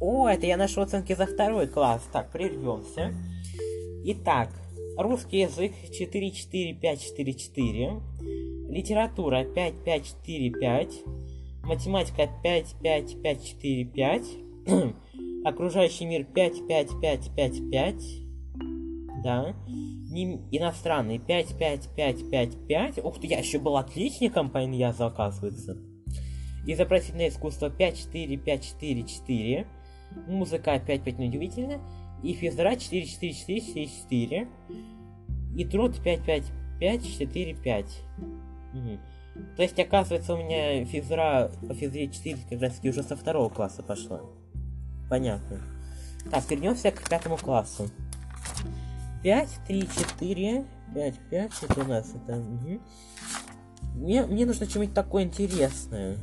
О, 0.00 0.28
это 0.28 0.46
я 0.46 0.56
нашел 0.56 0.84
оценки 0.84 1.14
за 1.14 1.26
второй 1.26 1.66
класс. 1.66 2.08
Так, 2.12 2.30
прервемся. 2.30 3.12
Итак, 4.04 4.50
русский 4.96 5.40
язык 5.40 5.72
4-4-5-4-4. 5.90 8.70
Литература 8.70 9.44
5-5-4-5. 9.44 11.64
Математика 11.64 12.28
5, 12.42 12.76
5, 12.82 13.22
5, 13.22 13.44
4, 13.44 13.84
5. 13.84 14.22
окружающий 15.46 16.06
мир 16.06 16.24
5, 16.24 16.66
5, 16.66 17.00
5, 17.00 17.30
5, 17.36 17.70
5, 17.70 17.94
да, 19.22 19.54
Нем... 20.16 20.48
иностранный 20.50 21.18
5, 21.18 21.58
5, 21.58 21.90
5, 21.94 22.30
5, 22.30 22.66
5, 22.66 23.04
ух 23.04 23.20
ты, 23.20 23.26
я 23.26 23.38
еще 23.38 23.58
был 23.58 23.76
отличником 23.76 24.50
по 24.50 24.64
иньязу, 24.64 25.04
оказывается, 25.04 25.76
изобразительное 26.66 27.28
искусство 27.28 27.70
5, 27.70 27.98
4, 27.98 28.36
5, 28.36 28.64
4, 28.64 29.02
4, 29.02 29.66
музыка 30.26 30.78
5, 30.78 31.02
5, 31.02 31.18
неудивительно, 31.18 31.80
и 32.22 32.32
физра 32.32 32.76
4, 32.76 33.06
4, 33.06 33.32
4, 33.34 33.60
4, 33.60 33.86
4, 33.86 34.48
и 35.56 35.64
труд 35.64 36.02
5, 36.02 36.24
5, 36.24 36.44
5, 36.80 37.18
4, 37.18 37.54
5. 37.54 37.86
Угу. 38.74 38.98
То 39.56 39.62
есть, 39.62 39.78
оказывается, 39.78 40.34
у 40.34 40.38
меня 40.38 40.84
физра 40.86 41.50
по 41.68 41.74
физре 41.74 42.08
4 42.08 42.38
как 42.48 42.60
раз 42.60 42.80
уже 42.82 43.02
со 43.02 43.16
второго 43.16 43.48
класса 43.50 43.82
пошла. 43.82 44.22
Понятно. 45.10 45.60
Так, 46.30 46.50
вернемся 46.50 46.90
к 46.90 47.08
пятому 47.08 47.36
классу. 47.36 47.88
5, 49.26 49.48
3, 49.66 49.88
4, 50.20 50.64
5, 50.94 51.14
5, 51.30 51.52
это 51.62 51.80
у 51.80 51.88
нас 51.88 52.14
это... 52.14 52.38
Угу. 52.38 52.80
Мне, 53.96 54.24
мне 54.24 54.46
нужно 54.46 54.66
что-нибудь 54.66 54.94
такое 54.94 55.24
интересное. 55.24 56.16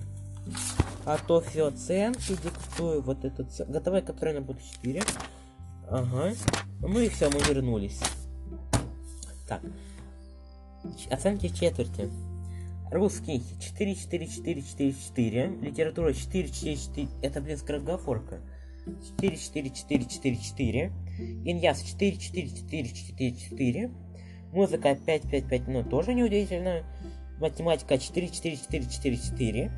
А 1.03 1.17
то 1.17 1.41
все 1.41 1.67
оценки 1.67 2.37
диктую. 2.41 3.01
Вот 3.01 3.25
этот... 3.25 3.49
Готовая, 3.67 4.03
которая 4.03 4.35
на 4.35 4.41
будет 4.41 4.63
4. 4.81 5.03
Ага. 5.89 6.31
Ну 6.79 6.99
и 7.01 7.09
все, 7.09 7.29
мы 7.29 7.41
вернулись. 7.41 7.99
Так. 9.49 9.61
Оценки 11.11 11.49
четверти. 11.49 12.09
Русский 12.89 13.43
4, 13.59 13.95
4, 13.95 14.27
4, 14.27 14.61
4, 14.61 14.93
4. 14.93 15.47
Литература 15.59 16.13
4, 16.13 16.47
4, 16.47 16.77
4. 16.77 17.07
Это, 17.21 17.41
блин, 17.41 17.57
скороговорка. 17.57 18.39
4, 19.17 19.35
4, 19.35 19.69
4, 19.71 20.05
4, 20.05 20.37
4. 20.37 20.93
Иньяс 21.19 21.81
4, 21.83 22.17
4, 22.17 22.49
4, 22.49 22.89
4, 22.89 23.31
4. 23.49 23.91
Музыка 24.51 24.95
5, 24.95 25.29
5, 25.29 25.49
5, 25.49 25.67
но 25.67 25.83
тоже 25.83 26.13
неудивительно. 26.13 26.83
Математика 27.39 27.97
4, 27.97 28.27
4, 28.29 28.57
4, 28.57 28.85
4, 28.85 29.17
4. 29.17 29.71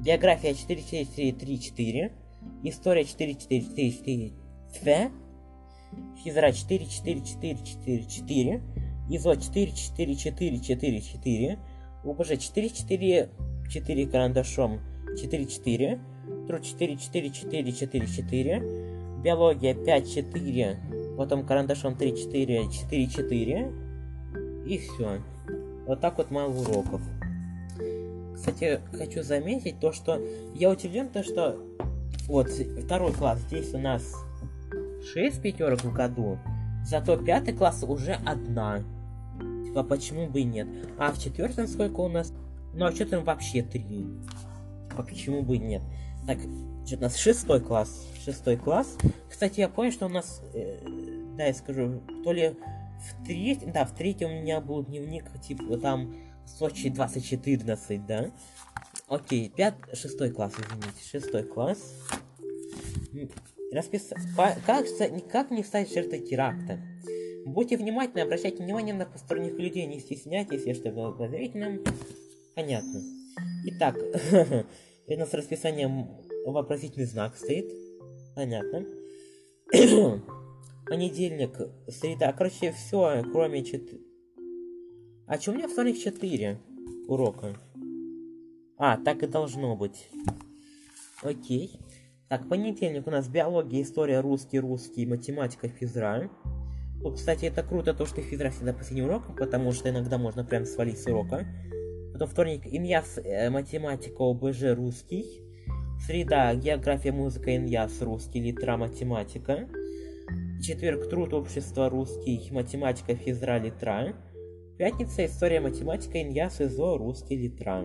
География 0.00 0.54
4, 0.54 0.82
4, 0.82 1.06
4, 1.06 1.32
3, 1.32 1.58
4. 1.60 2.12
История 2.64 3.04
4, 3.04 3.34
4, 3.34 3.62
4, 3.62 3.90
4, 3.92 4.32
2. 4.82 5.10
Физра 6.24 6.52
4, 6.52 6.86
4, 6.86 7.20
4, 7.20 7.56
4, 7.64 8.04
4. 8.04 8.62
ИЗО 9.10 9.34
4, 9.34 9.72
4, 9.72 10.16
4, 10.16 10.60
4, 10.60 11.00
4. 11.00 11.58
УБЖ 12.04 12.38
4, 12.38 12.68
4, 12.70 13.28
4 13.70 14.06
карандашом 14.06 14.80
4, 15.20 15.46
4. 15.46 16.00
Труд 16.46 16.64
4, 16.64 16.96
4, 16.96 17.30
4, 17.30 17.72
4, 17.72 18.06
4. 18.06 18.91
Биология 19.22 19.74
5, 19.74 20.14
4. 20.14 20.78
Потом 21.16 21.46
карандашом 21.46 21.94
3, 21.94 22.16
4, 22.16 22.70
4, 22.70 23.06
4. 23.06 23.72
И 24.66 24.78
все. 24.78 25.18
Вот 25.86 26.00
так 26.00 26.18
вот 26.18 26.30
мало 26.30 26.52
уроков. 26.52 27.00
Кстати, 28.34 28.80
хочу 28.92 29.22
заметить 29.22 29.78
то, 29.78 29.92
что 29.92 30.20
я 30.54 30.70
удивлен, 30.70 31.08
то, 31.08 31.22
что 31.22 31.58
вот 32.26 32.48
второй 32.48 33.12
класс 33.12 33.40
здесь 33.40 33.72
у 33.74 33.78
нас 33.78 34.02
6 35.12 35.42
пятерок 35.42 35.84
в 35.84 35.92
году, 35.92 36.38
зато 36.84 37.16
пятый 37.16 37.54
класс 37.54 37.84
уже 37.86 38.18
одна. 38.24 38.82
Типа, 39.64 39.82
почему 39.84 40.26
бы 40.26 40.40
и 40.40 40.44
нет? 40.44 40.66
А 40.98 41.12
в 41.12 41.18
четвертом 41.18 41.66
сколько 41.66 42.00
у 42.00 42.08
нас? 42.08 42.32
Ну, 42.74 42.86
а 42.86 42.92
что 42.92 43.06
там 43.06 43.24
вообще 43.24 43.62
три? 43.62 44.06
Типа, 44.90 45.02
почему 45.02 45.42
бы 45.42 45.56
и 45.56 45.58
нет? 45.58 45.82
Так, 46.26 46.38
что 46.86 46.96
у 46.96 47.00
нас 47.00 47.16
шестой 47.16 47.60
класс? 47.60 48.06
Шестой 48.24 48.56
класс. 48.56 48.96
Кстати, 49.28 49.60
я 49.60 49.68
понял, 49.68 49.92
что 49.92 50.06
у 50.06 50.08
нас, 50.08 50.40
э, 50.54 50.78
да, 51.36 51.46
я 51.46 51.54
скажу, 51.54 52.00
то 52.22 52.32
ли 52.32 52.50
в 52.50 53.26
третьем, 53.26 53.72
да, 53.72 53.84
в 53.84 53.94
третьем 53.94 54.30
у 54.30 54.42
меня 54.42 54.60
был 54.60 54.84
дневник, 54.84 55.24
типа, 55.40 55.76
там, 55.78 56.14
Сочи 56.46 56.88
2014, 56.90 58.06
да? 58.06 58.30
Окей, 59.08 59.48
пят... 59.48 59.74
шестой 59.92 60.30
класс, 60.30 60.54
извините, 60.54 61.04
шестой 61.04 61.44
класс. 61.44 61.94
Распис... 63.72 64.10
По... 64.36 64.54
Кажется, 64.66 65.08
никак 65.08 65.50
не 65.50 65.64
стать 65.64 65.92
жертвой 65.92 66.20
теракта. 66.20 66.78
Будьте 67.44 67.76
внимательны, 67.76 68.20
обращайте 68.20 68.62
внимание 68.62 68.94
на 68.94 69.06
посторонних 69.06 69.54
людей, 69.54 69.86
не 69.86 70.00
стесняйтесь, 70.00 70.64
если 70.66 70.80
что 70.80 70.90
было 70.90 71.12
подозрительным. 71.12 71.82
Понятно. 72.54 73.00
Итак, 73.66 73.96
у 75.06 75.16
нас 75.18 75.34
расписание 75.34 76.08
вопросительный 76.46 77.06
знак 77.06 77.36
стоит. 77.36 77.72
Понятно. 78.34 78.86
Понедельник, 80.86 81.58
среда. 81.88 82.32
Короче, 82.32 82.72
все, 82.72 83.22
кроме 83.32 83.64
4... 83.64 84.00
А 85.26 85.38
что 85.38 85.52
у 85.52 85.54
меня 85.54 85.68
вторник 85.68 85.98
4 85.98 86.58
урока? 87.08 87.56
А, 88.76 88.96
так 88.98 89.22
и 89.22 89.26
должно 89.26 89.76
быть. 89.76 90.08
Окей. 91.22 91.78
Так, 92.28 92.48
понедельник 92.48 93.06
у 93.06 93.10
нас 93.10 93.28
биология, 93.28 93.82
история, 93.82 94.20
русский, 94.20 94.58
русский, 94.58 95.06
математика, 95.06 95.68
физра. 95.68 96.30
Вот, 97.02 97.16
кстати, 97.16 97.46
это 97.46 97.62
круто, 97.62 97.94
то, 97.94 98.06
что 98.06 98.22
физра 98.22 98.50
всегда 98.50 98.72
последний 98.72 99.02
урок, 99.02 99.36
потому 99.36 99.72
что 99.72 99.90
иногда 99.90 100.18
можно 100.18 100.44
прям 100.44 100.64
свалить 100.64 100.98
с 100.98 101.06
урока. 101.06 101.46
Потом 102.12 102.28
вторник, 102.28 102.62
иньяс, 102.66 103.18
э, 103.18 103.50
математика, 103.50 104.22
ОБЖ, 104.22 104.74
русский. 104.76 105.24
Среда, 106.06 106.54
география, 106.54 107.12
музыка, 107.12 107.56
иньяс, 107.56 108.02
русский, 108.02 108.40
литра, 108.40 108.76
математика. 108.76 109.68
Четверг, 110.62 111.08
труд, 111.08 111.32
общество, 111.32 111.88
русский, 111.88 112.48
математика, 112.50 113.14
физра, 113.14 113.58
литра. 113.58 114.14
Пятница, 114.78 115.26
история, 115.26 115.60
математика, 115.60 116.20
иньяс, 116.20 116.60
ИЗО, 116.60 116.98
русский, 116.98 117.36
литра. 117.36 117.84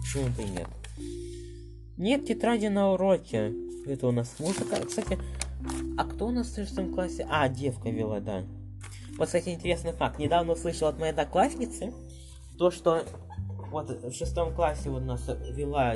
Почему 0.00 0.26
бы 0.28 0.42
и 0.42 0.50
нет? 0.50 0.68
Нет 1.98 2.26
тетради 2.26 2.68
на 2.68 2.92
уроке. 2.92 3.52
Это 3.86 4.06
у 4.06 4.12
нас 4.12 4.34
музыка. 4.38 4.76
Кстати, 4.86 5.18
а 5.96 6.04
кто 6.04 6.28
у 6.28 6.30
нас 6.30 6.48
в 6.48 6.54
шестом 6.54 6.94
классе? 6.94 7.26
А, 7.28 7.48
девка 7.48 7.90
вела, 7.90 8.20
да. 8.20 8.44
Вот, 9.18 9.26
кстати, 9.26 9.50
интересный 9.50 9.92
факт. 9.92 10.18
Недавно 10.18 10.52
услышал 10.52 10.88
от 10.88 10.98
моей 10.98 11.10
одноклассницы, 11.10 11.92
то, 12.58 12.70
что 12.70 13.04
вот 13.70 13.90
в 13.90 14.12
шестом 14.12 14.54
классе 14.54 14.90
у 14.90 14.98
нас 14.98 15.28
вела 15.50 15.94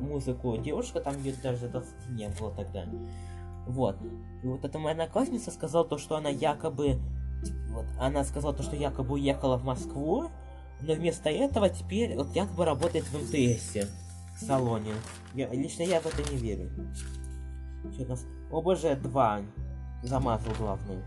музыку 0.00 0.56
девушка, 0.56 1.00
там 1.00 1.22
ее 1.22 1.34
даже 1.42 1.68
20 1.68 2.08
не 2.10 2.28
было 2.28 2.52
тогда. 2.54 2.86
Вот. 3.66 3.96
И 4.42 4.46
вот 4.46 4.64
эта 4.64 4.78
моя 4.78 4.92
одноклассница 4.92 5.50
сказала 5.50 5.84
то, 5.84 5.98
что 5.98 6.16
она 6.16 6.30
якобы... 6.30 6.98
Вот, 7.70 7.86
она 7.98 8.24
сказала 8.24 8.54
то, 8.54 8.62
что 8.62 8.76
якобы 8.76 9.14
уехала 9.14 9.56
в 9.56 9.64
Москву, 9.64 10.30
но 10.82 10.94
вместо 10.94 11.30
этого 11.30 11.68
теперь 11.68 12.16
вот 12.16 12.34
якобы 12.34 12.64
работает 12.64 13.04
в 13.04 13.14
МТСе 13.14 13.86
в 14.36 14.44
салоне. 14.44 14.92
Я, 15.34 15.48
лично 15.48 15.82
я 15.82 16.00
в 16.00 16.06
это 16.06 16.32
не 16.32 16.38
верю. 16.38 16.70
Что 17.92 18.04
у 18.04 18.06
нас? 18.08 18.26
ОБЖ 18.50 19.00
2 19.02 19.40
замазал 20.02 20.52
главную. 20.58 21.02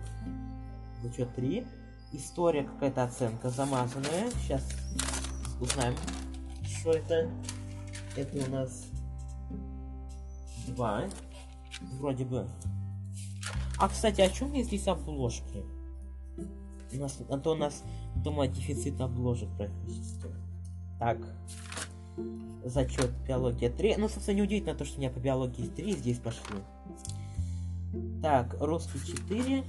Зачет 1.02 1.34
3. 1.36 1.66
История 2.14 2.64
какая-то 2.64 3.04
оценка 3.04 3.50
замазанная. 3.50 4.30
Сейчас 4.42 4.64
узнаем, 5.60 5.96
что 6.64 6.92
это. 6.92 7.30
Это 8.16 8.46
у 8.46 8.52
нас 8.52 8.86
2. 10.68 11.04
Вроде 12.00 12.26
бы. 12.26 12.48
А, 13.80 13.90
кстати, 13.90 14.22
о 14.22 14.30
чем 14.30 14.56
здесь 14.62 14.88
обложки? 14.88 15.64
У 16.94 16.98
нас, 16.98 17.18
а 17.30 17.40
то 17.40 17.54
у 17.54 17.56
нас 17.56 17.84
дома 18.16 18.48
дефицит 18.48 19.02
обложек 19.02 19.50
практически. 19.58 20.28
Так 21.00 21.18
зачет 22.64 23.12
биология 23.28 23.72
3. 23.72 23.96
Ну, 23.98 24.08
собственно, 24.08 24.38
неудивительно 24.38 24.76
то, 24.76 24.86
что 24.86 24.98
у 24.98 25.00
меня 25.00 25.10
по 25.10 25.20
биологии 25.20 25.68
3 25.68 25.94
здесь 25.94 26.20
пошли. 26.20 26.58
Так, 28.22 28.56
русский 28.60 29.00
4. 29.00 29.64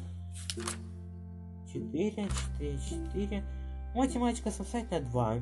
4, 1.74 2.28
4, 2.58 2.78
4. 3.12 3.44
Математика 3.94 4.50
самостоятельно 4.50 5.00
2. 5.00 5.34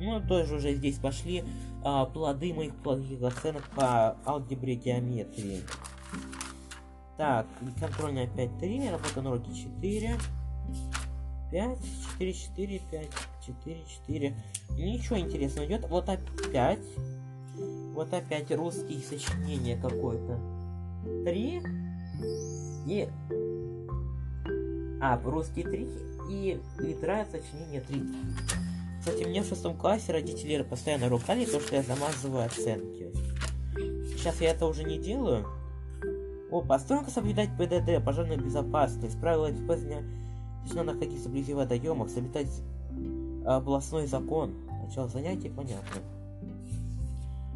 Ну, 0.00 0.20
тоже 0.26 0.56
уже 0.56 0.74
здесь 0.74 0.98
пошли 0.98 1.44
а, 1.84 2.06
плоды 2.06 2.54
моих 2.54 2.74
плохих 2.76 3.22
оценок 3.22 3.68
по 3.70 4.16
алгебре 4.24 4.76
геометрии. 4.76 5.62
Так, 7.16 7.46
контрольная 7.80 8.28
5, 8.28 8.58
3, 8.60 8.90
работа 8.90 9.22
на 9.22 9.30
уроке 9.30 9.52
4. 9.52 10.16
5, 11.50 11.78
4, 12.18 12.32
4, 12.32 12.80
5, 12.90 13.08
4, 13.46 13.84
4. 14.06 14.36
Ничего 14.70 15.18
интересного 15.18 15.66
идет. 15.66 15.88
Вот 15.88 16.08
опять. 16.08 16.78
Вот 17.94 18.12
опять 18.12 18.50
русские 18.52 19.00
сочинения 19.00 19.76
какое-то. 19.76 20.38
3. 21.24 21.62
И... 22.86 23.08
А, 25.00 25.20
русский 25.24 25.62
3. 25.62 25.88
И 26.30 26.60
литра 26.78 27.26
сочинение 27.30 27.80
3. 27.80 28.02
Кстати, 29.00 29.24
мне 29.24 29.42
в 29.42 29.46
шестом 29.46 29.76
классе 29.76 30.12
родители 30.12 30.62
постоянно 30.62 31.08
ругали 31.08 31.44
то, 31.44 31.60
что 31.60 31.76
я 31.76 31.82
замазываю 31.82 32.44
оценки. 32.44 33.12
Сейчас 34.16 34.40
я 34.40 34.50
это 34.50 34.66
уже 34.66 34.84
не 34.84 34.98
делаю. 34.98 35.46
О, 36.50 36.62
постройка 36.62 37.10
соблюдать 37.10 37.50
ПДД, 37.56 38.04
пожарную 38.04 38.42
безопасность, 38.42 39.20
правила 39.20 39.52
экспозня, 39.52 40.02
точно 40.64 40.82
находиться 40.82 41.28
вблизи 41.28 41.54
водоемов, 41.54 42.10
соблюдать 42.10 42.50
областной 43.46 44.06
закон. 44.06 44.54
Начало 44.84 45.08
занятий, 45.08 45.50
понятно. 45.50 46.02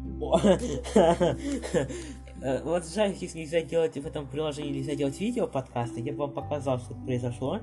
Э, 2.43 2.61
вот 2.61 2.85
жаль, 2.85 3.15
здесь 3.15 3.35
нельзя 3.35 3.61
делать 3.61 3.97
в 3.97 4.05
этом 4.05 4.27
приложении, 4.27 4.73
нельзя 4.79 4.95
делать 4.95 5.17
видео 5.17 5.47
подкасты, 5.47 6.01
я 6.01 6.11
бы 6.11 6.19
вам 6.19 6.33
показал, 6.33 6.77
что 6.77 6.93
произошло. 6.93 7.61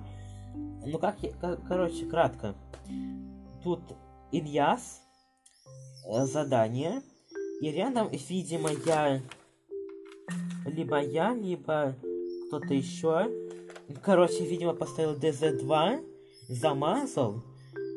Ну 0.86 0.98
как, 0.98 1.22
я, 1.22 1.32
короче, 1.68 2.06
кратко. 2.06 2.54
Тут 3.62 3.82
Ильяс, 4.32 5.02
э, 6.08 6.24
задание, 6.24 7.02
и 7.60 7.70
рядом, 7.70 8.08
видимо, 8.10 8.70
я... 8.86 9.20
Либо 10.64 11.02
я, 11.02 11.34
либо 11.34 11.94
кто-то 12.46 12.72
еще. 12.72 13.30
Короче, 14.02 14.46
видимо, 14.46 14.72
поставил 14.72 15.14
DZ2, 15.14 16.02
замазал, 16.48 17.42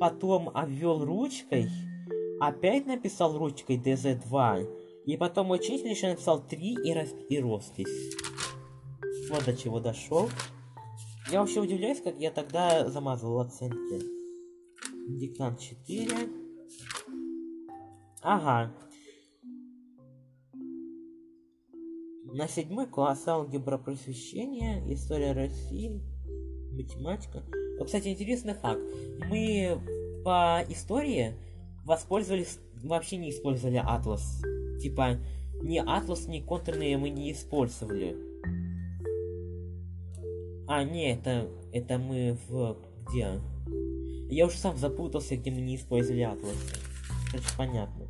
потом 0.02 0.50
обвел 0.50 1.06
ручкой, 1.06 1.70
опять 2.42 2.86
написал 2.86 3.38
ручкой 3.38 3.78
DZ2, 3.78 4.83
и 5.06 5.18
потом 5.18 5.52
учитель 5.52 5.90
еще 5.90 6.10
написал 6.10 6.42
3 6.46 6.78
и, 6.84 6.94
рас... 6.94 7.10
и 7.30 7.40
роспись. 7.40 8.16
Вот 9.30 9.46
до 9.46 9.56
чего 9.56 9.80
дошел. 9.80 10.30
Я 11.32 11.42
вообще 11.42 11.62
удивляюсь, 11.62 12.02
как 12.02 12.18
я 12.20 12.32
тогда 12.32 12.90
замазывал 12.90 13.40
оценки. 13.40 14.02
Диктант 15.08 15.60
4. 15.60 16.08
Ага. 18.22 18.74
На 22.26 22.48
седьмой 22.48 22.88
класс 22.88 23.28
алгебра 23.28 23.78
просвещения, 23.78 24.82
история 24.92 25.34
России, 25.34 26.02
математика. 26.72 27.44
Вот, 27.78 27.88
кстати, 27.88 28.08
интересный 28.08 28.54
факт. 28.54 28.82
Мы 29.30 29.80
по 30.24 30.64
истории 30.70 31.34
воспользовались, 31.86 32.60
вообще 32.84 33.18
не 33.18 33.30
использовали 33.30 33.78
атлас. 33.78 34.42
Типа, 34.82 35.18
ни 35.62 35.78
атлас, 35.78 36.28
ни 36.28 36.40
контурные 36.40 36.98
мы 36.98 37.10
не 37.10 37.32
использовали. 37.32 38.16
А, 40.68 40.84
не, 40.84 41.14
это, 41.14 41.48
это 41.72 41.98
мы 41.98 42.38
в... 42.48 42.78
где? 43.08 43.40
Я 44.30 44.46
уже 44.48 44.58
сам 44.58 44.78
запутался, 44.78 45.36
где 45.36 45.52
мы 45.52 45.62
не 45.62 45.76
использовали 45.76 46.22
атлас. 46.22 46.56
Короче, 47.32 47.50
понятно. 47.58 48.08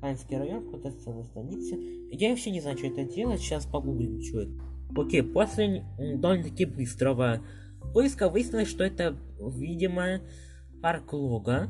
Канский 0.00 0.36
район, 0.36 0.68
фотосцена 0.70 1.22
станицы. 1.24 1.76
Я 2.10 2.30
вообще 2.30 2.50
не 2.50 2.60
знаю, 2.60 2.76
что 2.76 2.88
это 2.88 3.04
делать. 3.04 3.40
Сейчас 3.40 3.66
погуглим, 3.66 4.20
что 4.22 4.40
это. 4.40 4.52
Окей, 4.96 5.22
после 5.22 5.84
довольно-таки 5.98 6.64
быстрого 6.64 7.40
поиска 7.94 8.28
выяснилось, 8.28 8.68
что 8.68 8.84
это, 8.84 9.16
видимо, 9.38 10.20
парк 10.82 11.12
Лога, 11.12 11.68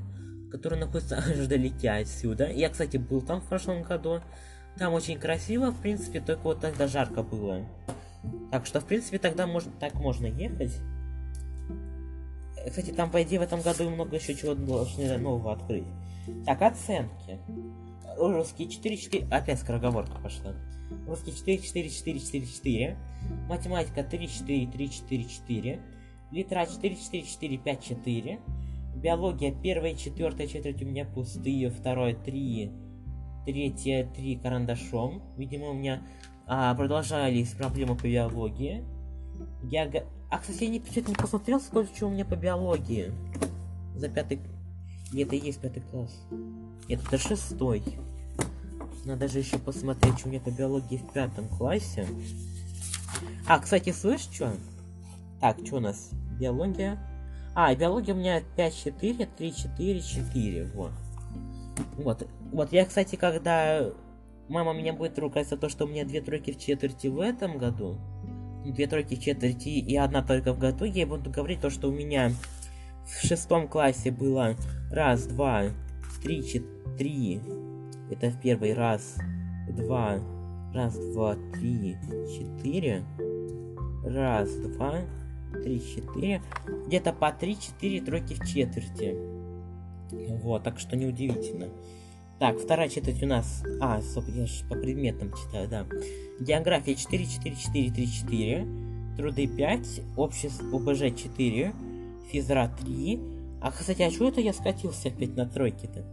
который 0.52 0.78
находится 0.78 1.16
аж 1.26 1.36
вдалеке 1.38 1.90
отсюда. 1.90 2.50
Я, 2.50 2.68
кстати, 2.68 2.98
был 2.98 3.22
там 3.22 3.40
в 3.40 3.46
прошлом 3.48 3.82
году. 3.82 4.20
Там 4.78 4.92
очень 4.94 5.18
красиво, 5.18 5.70
в 5.70 5.80
принципе, 5.80 6.20
только 6.20 6.42
вот 6.42 6.60
тогда 6.60 6.86
жарко 6.86 7.22
было. 7.22 7.66
Так 8.50 8.66
что, 8.66 8.80
в 8.80 8.86
принципе, 8.86 9.18
тогда 9.18 9.46
можно, 9.46 9.72
так 9.80 9.94
можно 9.94 10.26
ехать. 10.26 10.72
Кстати, 12.66 12.90
там, 12.92 13.10
по 13.10 13.22
идее, 13.22 13.40
в 13.40 13.42
этом 13.42 13.60
году 13.60 13.90
много 13.90 14.16
еще 14.16 14.34
чего 14.34 14.54
должны 14.54 15.18
нового 15.18 15.52
открыть. 15.52 15.84
Так, 16.46 16.62
оценки. 16.62 17.40
Русский 18.16 18.66
4-4... 18.66 19.28
Опять 19.30 19.58
скороговорка 19.58 20.18
пошла. 20.22 20.54
Русский 21.06 21.32
4-4-4-4-4. 21.32 22.96
Математика 23.48 24.00
3-4-3-4-4. 24.00 25.80
Литра 26.30 26.62
4-4-4-5-4. 26.62 28.38
Биология 29.02 29.52
первая 29.52 29.96
четвертая 29.96 30.46
четверть 30.46 30.80
у 30.80 30.86
меня 30.86 31.04
пустые, 31.04 31.70
второе 31.70 32.14
3, 32.14 32.70
третья 33.44 34.08
3 34.14 34.36
карандашом. 34.36 35.22
Видимо, 35.36 35.70
у 35.70 35.74
меня 35.74 36.06
а, 36.46 36.72
продолжались 36.76 37.50
проблемы 37.50 37.96
по 37.96 38.06
биологии. 38.06 38.84
Я... 39.64 39.90
А, 40.30 40.38
кстати, 40.38 40.64
я 40.64 40.70
не, 40.70 40.78
не 40.78 41.14
посмотрел, 41.14 41.60
сколько 41.60 42.04
у 42.04 42.10
меня 42.10 42.24
по 42.24 42.36
биологии. 42.36 43.12
За 43.96 44.08
пятый... 44.08 44.38
Нет, 45.12 45.26
это 45.26 45.36
и 45.36 45.46
есть 45.46 45.60
пятый 45.60 45.82
класс. 45.90 46.24
Это 46.88 47.18
шестой. 47.18 47.82
Надо 49.04 49.26
же 49.26 49.40
еще 49.40 49.58
посмотреть, 49.58 50.20
что 50.20 50.28
у 50.28 50.30
меня 50.30 50.40
по 50.40 50.50
биологии 50.50 50.98
в 50.98 51.12
пятом 51.12 51.48
классе. 51.48 52.06
А, 53.48 53.58
кстати, 53.58 53.90
слышь, 53.90 54.28
что? 54.32 54.52
Так, 55.40 55.58
что 55.66 55.78
у 55.78 55.80
нас? 55.80 56.10
Биология. 56.38 57.00
А, 57.54 57.74
биология 57.74 58.14
у 58.14 58.16
меня 58.16 58.42
5-4, 58.56 59.28
3-4, 59.38 60.00
4. 60.00 60.64
Вот. 60.74 60.92
Вот. 61.96 62.26
Вот 62.52 62.72
я, 62.72 62.84
кстати, 62.84 63.16
когда 63.16 63.90
мама 64.48 64.72
меня 64.72 64.92
будет 64.92 65.18
ругать 65.18 65.48
за 65.48 65.56
то, 65.56 65.68
что 65.68 65.84
у 65.84 65.88
меня 65.88 66.04
две 66.04 66.20
тройки 66.20 66.52
в 66.52 66.58
четверти 66.58 67.06
в 67.08 67.20
этом 67.20 67.58
году, 67.58 67.98
две 68.64 68.86
тройки 68.86 69.16
в 69.16 69.20
четверти 69.20 69.68
и 69.68 69.96
одна 69.96 70.22
только 70.22 70.52
в 70.52 70.58
году, 70.58 70.84
я 70.84 71.06
буду 71.06 71.30
говорить 71.30 71.60
то, 71.60 71.70
что 71.70 71.88
у 71.88 71.92
меня 71.92 72.32
в 73.04 73.26
шестом 73.26 73.68
классе 73.68 74.10
было 74.10 74.54
раз, 74.90 75.26
два, 75.26 75.64
три, 76.22 76.42
четыре, 76.46 77.40
это 78.10 78.30
в 78.30 78.40
первый 78.40 78.74
раз, 78.74 79.16
два, 79.68 80.18
раз, 80.72 80.96
два, 80.96 81.36
три, 81.54 81.96
четыре, 82.36 83.02
раз, 84.04 84.54
два, 84.56 85.00
три, 85.52 85.80
четыре, 85.80 86.42
где-то 86.86 87.12
по 87.12 87.32
три, 87.32 87.58
четыре 87.58 88.00
тройки 88.00 88.34
в 88.34 88.46
четверти. 88.46 89.16
Вот, 90.42 90.62
так 90.62 90.78
что 90.78 90.96
неудивительно. 90.96 91.68
Так, 92.42 92.58
вторая 92.58 92.88
четверть 92.88 93.22
у 93.22 93.26
нас... 93.26 93.62
А, 93.80 94.00
я 94.00 94.46
же 94.46 94.64
по 94.68 94.74
предметам 94.74 95.32
читаю, 95.32 95.68
да. 95.68 95.86
География 96.40 96.96
4, 96.96 97.24
4, 97.24 97.54
4, 97.54 97.90
3, 97.92 98.06
4. 98.08 98.66
Труды 99.16 99.46
5. 99.46 100.00
Общество 100.16 100.76
ОБЖ 100.76 101.14
4. 101.16 101.72
Физра 102.32 102.68
3. 102.82 103.20
А, 103.60 103.70
кстати, 103.70 104.02
а 104.02 104.10
что 104.10 104.28
это 104.28 104.40
я 104.40 104.52
скатился 104.52 105.06
опять 105.06 105.36
на 105.36 105.46
тройки-то? 105.46 106.04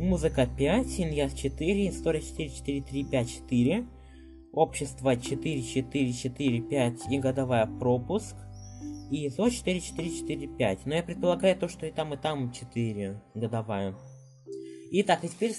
Музыка 0.00 0.48
5, 0.48 0.98
Иньяс 0.98 1.32
4, 1.32 1.90
История 1.90 2.22
4, 2.22 2.50
4, 2.50 2.82
3, 2.82 3.04
5, 3.04 3.28
4. 3.28 3.86
Общество 4.52 5.16
4, 5.16 5.62
4, 5.62 6.12
4, 6.12 6.60
5 6.60 6.94
и 7.08 7.18
годовая 7.20 7.66
пропуск. 7.66 8.34
И 9.12 9.28
ИСО 9.28 9.50
4, 9.50 9.78
4, 9.78 10.10
4, 10.10 10.48
5. 10.48 10.86
Но 10.86 10.94
я 10.94 11.02
предполагаю 11.02 11.54
то, 11.54 11.68
что 11.68 11.84
и 11.84 11.90
там, 11.90 12.14
и 12.14 12.16
там 12.16 12.50
4 12.50 13.20
годовая. 13.34 13.94
Итак, 14.90 15.22
и 15.22 15.28
теперь 15.28 15.54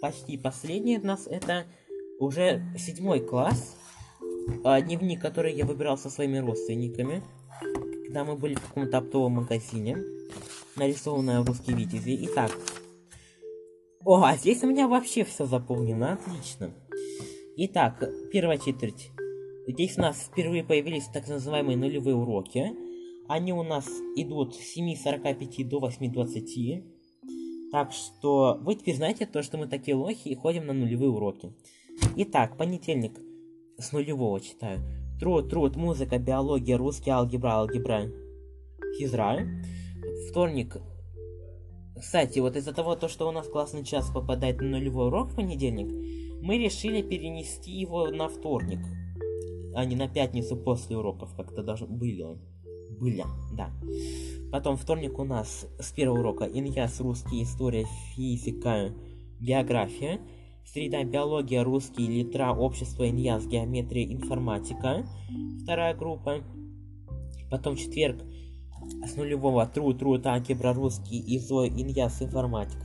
почти 0.00 0.38
последний 0.38 0.98
у 0.98 1.04
нас 1.04 1.26
это 1.26 1.66
уже 2.18 2.62
седьмой 2.78 3.20
класс. 3.20 3.76
А, 4.64 4.80
дневник, 4.80 5.20
который 5.20 5.54
я 5.54 5.66
выбирал 5.66 5.98
со 5.98 6.08
своими 6.08 6.38
родственниками. 6.38 7.22
Когда 8.06 8.24
мы 8.24 8.36
были 8.36 8.54
в 8.54 8.62
каком-то 8.62 8.96
оптовом 8.96 9.32
магазине. 9.32 9.98
Нарисованное 10.76 11.42
в 11.42 11.46
русский 11.46 11.74
витязи. 11.74 12.26
Итак. 12.30 12.52
О, 14.02 14.22
а 14.22 14.34
здесь 14.38 14.62
у 14.62 14.66
меня 14.66 14.88
вообще 14.88 15.24
все 15.24 15.44
заполнено. 15.44 16.14
Отлично. 16.14 16.72
Итак, 17.58 18.02
первая 18.32 18.56
четверть. 18.56 19.10
Здесь 19.66 19.98
у 19.98 20.00
нас 20.00 20.30
впервые 20.30 20.64
появились 20.64 21.04
так 21.12 21.28
называемые 21.28 21.76
нулевые 21.76 22.16
уроки. 22.16 22.83
Они 23.26 23.52
у 23.54 23.62
нас 23.62 23.88
идут 24.16 24.54
с 24.54 24.76
7.45 24.76 25.64
до 25.64 25.78
8.20. 25.78 27.70
Так 27.72 27.92
что 27.92 28.58
вы 28.60 28.74
теперь 28.74 28.96
знаете 28.96 29.24
то, 29.24 29.42
что 29.42 29.56
мы 29.56 29.66
такие 29.66 29.96
лохи 29.96 30.28
и 30.28 30.34
ходим 30.34 30.66
на 30.66 30.74
нулевые 30.74 31.10
уроки. 31.10 31.52
Итак, 32.16 32.58
понедельник 32.58 33.18
с 33.78 33.92
нулевого 33.92 34.40
читаю. 34.40 34.80
Труд, 35.18 35.48
труд, 35.48 35.74
музыка, 35.76 36.18
биология, 36.18 36.76
русский, 36.76 37.10
алгебра, 37.10 37.52
алгебра, 37.52 38.10
физра. 38.98 39.38
Вторник. 40.30 40.76
Кстати, 41.98 42.40
вот 42.40 42.56
из-за 42.56 42.74
того, 42.74 42.94
то, 42.94 43.08
что 43.08 43.26
у 43.26 43.32
нас 43.32 43.48
классный 43.48 43.84
час 43.84 44.10
попадает 44.10 44.60
на 44.60 44.68
нулевой 44.68 45.06
урок 45.06 45.30
в 45.30 45.36
понедельник, 45.36 45.90
мы 46.42 46.58
решили 46.58 47.00
перенести 47.00 47.72
его 47.72 48.08
на 48.08 48.28
вторник, 48.28 48.80
а 49.74 49.84
не 49.86 49.96
на 49.96 50.08
пятницу 50.08 50.56
после 50.56 50.98
уроков, 50.98 51.34
как 51.36 51.52
это 51.52 51.62
даже 51.62 51.86
было. 51.86 52.38
Были, 53.00 53.24
да. 53.52 53.70
Потом 54.52 54.76
вторник 54.76 55.18
у 55.18 55.24
нас 55.24 55.66
с 55.78 55.92
первого 55.92 56.20
урока 56.20 56.44
Иньяс, 56.44 57.00
русский, 57.00 57.42
история, 57.42 57.86
физика, 58.14 58.92
география. 59.40 60.20
Среда, 60.64 61.04
биология, 61.04 61.62
русский, 61.62 62.06
литра, 62.06 62.52
общество, 62.52 63.08
Иньяс, 63.08 63.46
геометрия, 63.46 64.12
информатика. 64.12 65.04
Вторая 65.62 65.94
группа. 65.94 66.42
Потом 67.50 67.76
четверг 67.76 68.22
с 69.06 69.16
нулевого 69.16 69.66
труд, 69.66 69.98
труд, 69.98 70.26
алгебра, 70.26 70.72
русский, 70.72 71.18
изо, 71.18 71.66
Иньяс, 71.66 72.22
информатика. 72.22 72.84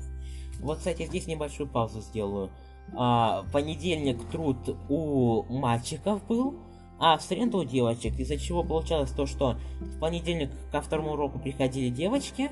Вот, 0.60 0.80
кстати, 0.80 1.06
здесь 1.06 1.28
небольшую 1.28 1.70
паузу 1.70 2.02
сделаю. 2.02 2.50
А, 2.96 3.46
понедельник 3.54 4.18
труд 4.30 4.58
у 4.90 5.44
мальчиков 5.50 6.26
был, 6.28 6.56
а 7.00 7.18
в 7.18 7.22
среду 7.22 7.60
у 7.60 7.64
девочек, 7.64 8.20
из-за 8.20 8.38
чего 8.38 8.64
получалось 8.64 9.12
то, 9.12 9.26
что 9.26 9.58
в 9.80 10.00
понедельник 10.00 10.52
ко 10.72 10.82
второму 10.82 11.14
уроку 11.14 11.40
приходили 11.40 11.90
девочки, 11.90 12.52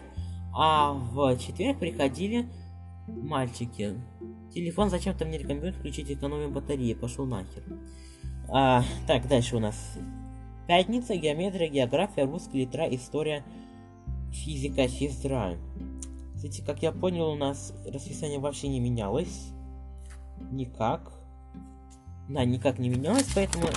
а 0.56 0.94
в 0.94 1.38
четверг 1.38 1.80
приходили 1.80 2.48
мальчики. 3.08 3.96
Телефон 4.54 4.90
зачем-то 4.90 5.26
мне 5.26 5.38
рекомендуют 5.38 5.76
включить 5.76 6.10
экономию 6.10 6.50
батареи, 6.50 6.94
пошел 6.94 7.26
нахер. 7.26 7.64
А, 8.50 8.84
так, 9.06 9.28
дальше 9.28 9.58
у 9.58 9.60
нас 9.60 9.98
пятница, 10.68 11.16
геометрия, 11.16 11.70
география, 11.70 12.24
русский, 12.24 12.60
литра, 12.60 12.88
история, 12.88 13.44
физика, 14.32 14.88
сестра. 14.88 15.56
Кстати, 16.36 16.62
как 16.62 16.82
я 16.82 16.92
понял, 16.92 17.30
у 17.32 17.36
нас 17.36 17.74
расписание 17.86 18.40
вообще 18.40 18.68
не 18.68 18.80
менялось. 18.80 19.52
Никак. 20.52 21.17
Да, 22.30 22.44
никак 22.44 22.78
не 22.78 22.90
менялось, 22.90 23.28
поэтому 23.34 23.68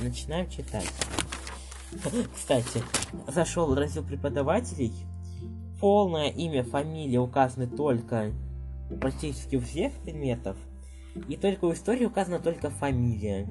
начинаем 0.00 0.48
читать. 0.48 0.86
Кстати, 2.34 2.82
зашел 3.26 3.74
раздел 3.74 4.02
преподавателей. 4.02 4.92
Полное 5.80 6.28
имя, 6.28 6.64
фамилия 6.64 7.20
указаны 7.20 7.66
только 7.66 8.32
практически 9.00 9.56
у 9.56 9.60
всех 9.60 9.92
предметов. 10.02 10.56
И 11.28 11.36
только 11.36 11.66
у 11.66 11.72
истории 11.72 12.04
указана 12.04 12.40
только 12.40 12.70
фамилия. 12.70 13.46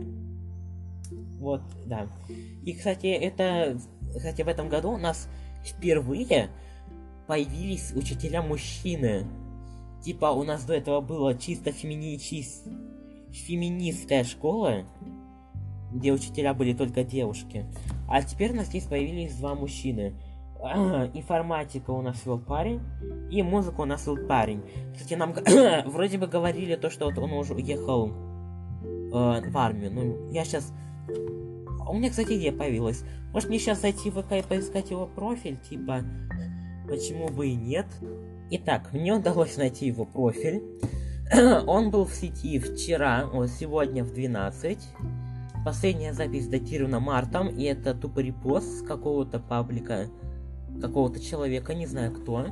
Вот, 1.39 1.62
да. 1.86 2.08
И, 2.65 2.74
кстати, 2.74 3.08
это... 3.08 3.80
Кстати, 4.15 4.41
в 4.41 4.48
этом 4.48 4.70
году 4.70 4.91
у 4.91 4.98
нас 4.98 5.28
впервые 5.63 6.50
появились 7.28 7.91
учителя 7.93 8.41
мужчины. 8.41 9.26
Типа 10.04 10.28
у 10.28 10.43
нас 10.43 10.63
до 10.63 10.74
этого 10.74 11.02
было 11.02 11.36
чисто 11.36 11.72
фемини... 11.72 12.17
феминистская 13.38 14.23
школа, 14.23 14.86
где 15.91 16.12
учителя 16.12 16.54
были 16.54 16.73
только 16.73 17.04
девушки. 17.04 17.65
А 18.10 18.21
теперь 18.21 18.52
у 18.52 18.56
нас 18.56 18.67
здесь 18.67 18.86
появились 18.86 19.36
два 19.36 19.56
мужчины. 19.56 20.13
А, 20.62 21.10
информатика 21.13 21.91
у 21.91 22.02
нас 22.02 22.26
вел 22.26 22.39
парень, 22.39 22.82
и 23.32 23.41
музыку 23.43 23.84
у 23.84 23.86
нас 23.86 24.06
вел 24.08 24.17
парень. 24.28 24.63
Кстати, 24.93 25.13
нам 25.13 25.34
вроде 25.86 26.17
бы 26.17 26.28
говорили 26.28 26.76
то, 26.76 26.89
что 26.89 27.06
вот 27.06 27.17
он 27.17 27.32
уже 27.34 27.54
уехал 27.54 28.08
э, 28.08 28.12
в 29.12 29.58
армию. 29.58 29.91
Ну, 29.91 30.32
я 30.32 30.43
сейчас... 30.43 30.73
У 31.88 31.93
меня, 31.93 32.10
кстати, 32.10 32.34
идея 32.38 32.52
появилась. 32.52 33.04
Может 33.34 33.50
мне 33.50 33.60
сейчас 33.60 33.82
зайти 33.82 34.10
в 34.10 34.21
ВК 34.21 34.34
и 34.34 34.41
поискать 34.41 34.91
его 34.91 35.06
профиль, 35.06 35.58
типа 35.58 36.04
Почему 36.88 37.28
бы 37.28 37.50
и 37.50 37.56
нет? 37.56 37.86
Итак, 38.50 38.93
мне 38.93 39.13
удалось 39.13 39.58
найти 39.58 39.88
его 39.88 40.06
профиль. 40.06 40.63
Он 41.68 41.92
был 41.92 42.06
в 42.06 42.13
сети 42.13 42.60
вчера, 42.60 43.26
вот 43.26 43.50
сегодня 43.50 44.04
в 44.04 44.13
12. 44.13 44.78
Последняя 45.66 46.13
запись 46.13 46.48
датирована 46.48 47.00
мартом, 47.00 47.50
и 47.50 47.63
это 47.63 47.94
тупо 47.94 48.20
репост 48.20 48.80
с 48.80 48.82
какого-то 48.82 49.40
паблика, 49.40 50.08
какого-то 50.80 51.20
человека, 51.20 51.74
не 51.74 51.86
знаю 51.86 52.13
кто. 52.13 52.48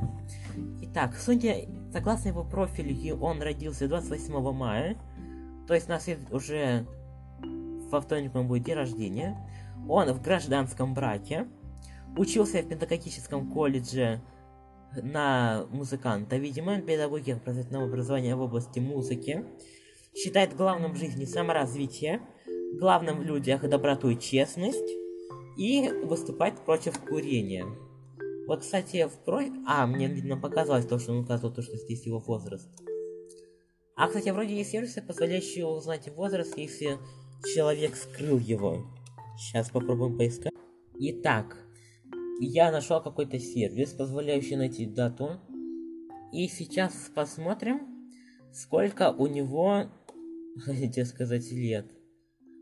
Итак, 0.81 1.15
судя, 1.17 1.55
согласно 1.93 2.29
его 2.29 2.43
профилю, 2.43 3.17
он 3.19 3.41
родился 3.41 3.87
28 3.87 4.51
мая, 4.51 4.97
то 5.67 5.73
есть 5.73 5.87
у 5.87 5.91
нас 5.91 6.09
уже 6.31 6.85
во 7.89 8.01
вторник 8.01 8.33
будет 8.33 8.63
день 8.63 8.75
рождения. 8.75 9.37
Он 9.87 10.11
в 10.11 10.21
гражданском 10.21 10.93
браке. 10.93 11.47
Учился 12.17 12.61
в 12.61 12.67
педагогическом 12.67 13.51
колледже 13.51 14.21
на 15.03 15.67
музыканта, 15.69 16.37
видимо, 16.37 16.81
педагогия 16.81 17.35
профессионального 17.37 17.85
образования 17.85 18.35
в 18.35 18.41
области 18.41 18.79
музыки. 18.79 19.45
Считает 20.15 20.55
главным 20.55 20.93
в 20.93 20.97
жизни 20.97 21.25
саморазвитие, 21.25 22.21
главным 22.79 23.19
в 23.19 23.23
людях 23.23 23.67
доброту 23.69 24.09
и 24.09 24.19
честность, 24.19 24.89
и 25.57 25.89
выступать 26.03 26.59
против 26.65 26.99
курения. 26.99 27.65
Вот, 28.47 28.61
кстати, 28.61 29.07
в 29.07 29.13
про... 29.25 29.41
А, 29.67 29.87
мне, 29.87 30.07
видно, 30.07 30.37
показалось 30.37 30.85
то, 30.85 30.99
что 30.99 31.11
он 31.11 31.19
указывал, 31.19 31.53
то, 31.53 31.61
что 31.61 31.75
здесь 31.77 32.05
его 32.05 32.19
возраст. 32.19 32.69
А, 33.95 34.07
кстати, 34.07 34.29
вроде 34.29 34.55
есть 34.55 34.71
сервисы, 34.71 35.01
позволяющие 35.01 35.65
узнать 35.65 36.09
возраст, 36.15 36.57
если 36.57 36.97
человек 37.53 37.95
скрыл 37.95 38.37
его. 38.37 38.85
Сейчас 39.37 39.69
попробуем 39.69 40.17
поискать. 40.17 40.53
Итак, 40.97 41.64
я 42.39 42.71
нашел 42.71 43.01
какой-то 43.01 43.39
сервис, 43.39 43.91
позволяющий 43.91 44.55
найти 44.55 44.85
дату. 44.85 45.39
И 46.31 46.47
сейчас 46.47 47.11
посмотрим, 47.13 47.81
сколько 48.53 49.11
у 49.11 49.27
него, 49.27 49.85
хотите 50.59 51.05
сказать, 51.05 51.51
лет. 51.51 51.85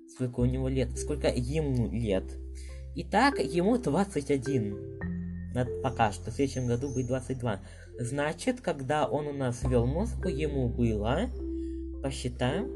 Сколько 0.10 0.42
у 0.42 0.46
него 0.46 0.70
лет, 0.70 0.98
сколько 0.98 1.28
ему 1.28 1.92
лет. 1.92 2.26
Итак, 2.96 3.40
ему 3.40 3.78
21. 3.78 5.00
Пока 5.82 6.12
что, 6.12 6.30
в 6.32 6.34
следующем 6.34 6.68
году 6.68 6.90
будет 6.94 7.08
22. 7.08 7.62
Значит, 8.00 8.62
когда 8.62 9.08
он 9.08 9.28
у 9.28 9.34
нас 9.34 9.64
вел 9.64 9.86
музыку, 9.86 10.28
ему 10.28 10.70
было, 10.70 11.30
посчитаем, 12.02 12.70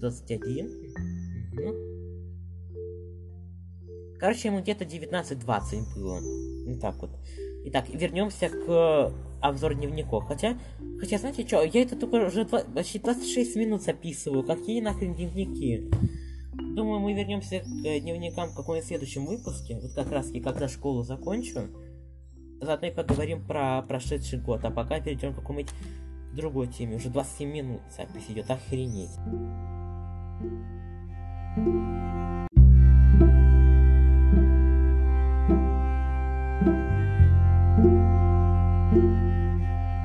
21. 0.00 0.66
Угу. 1.52 1.85
Короче, 4.18 4.48
ему 4.48 4.60
где-то 4.60 4.84
19-20 4.84 5.94
было. 5.94 6.20
Вот 6.66 6.80
так 6.80 6.96
вот. 7.00 7.10
Итак, 7.66 7.86
вернемся 7.88 8.48
к 8.48 9.12
обзору 9.40 9.74
дневников. 9.74 10.24
Хотя, 10.26 10.58
хотя, 11.00 11.18
знаете 11.18 11.46
что, 11.46 11.62
я 11.62 11.82
это 11.82 11.96
только 11.96 12.26
уже 12.26 12.44
2, 12.44 12.60
почти 12.74 12.98
26 12.98 13.56
минут 13.56 13.82
записываю. 13.82 14.44
Какие 14.44 14.80
нахрен 14.80 15.14
дневники? 15.14 15.90
Думаю, 16.54 17.00
мы 17.00 17.12
вернемся 17.12 17.60
к 17.60 17.64
дневникам 17.64 18.50
в 18.50 18.54
каком-нибудь 18.54 18.86
следующем 18.86 19.26
выпуске. 19.26 19.78
Вот 19.80 19.92
как 19.94 20.10
раз 20.12 20.30
и 20.30 20.40
когда 20.40 20.68
школу 20.68 21.02
закончу. 21.02 21.68
Заодно 22.60 22.88
и 22.88 22.90
поговорим 22.90 23.44
про 23.44 23.82
прошедший 23.82 24.38
год. 24.38 24.64
А 24.64 24.70
пока 24.70 25.00
перейдем 25.00 25.32
к 25.32 25.36
какой-нибудь 25.36 25.72
другой 26.34 26.68
теме. 26.68 26.96
Уже 26.96 27.10
27 27.10 27.50
минут 27.50 27.80
запись 27.96 28.24
идет. 28.28 28.50
Охренеть. 28.50 29.10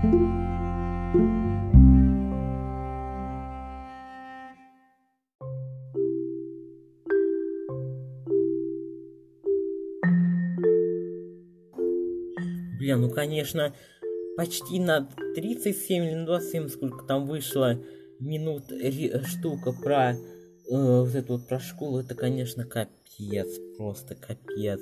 Блин, 0.03 0.41
ну 13.01 13.11
конечно, 13.11 13.75
почти 14.37 14.79
на 14.79 15.07
37 15.35 16.03
или 16.03 16.25
27, 16.25 16.69
сколько 16.69 17.05
там 17.05 17.27
вышло 17.27 17.79
минут 18.19 18.71
штука 19.27 19.71
про 19.71 20.13
э, 20.13 20.15
вот 20.67 21.13
эту 21.13 21.33
вот 21.33 21.47
про 21.47 21.59
школу, 21.59 21.99
это, 21.99 22.15
конечно, 22.15 22.65
капец, 22.65 23.59
просто 23.77 24.15
капец. 24.15 24.81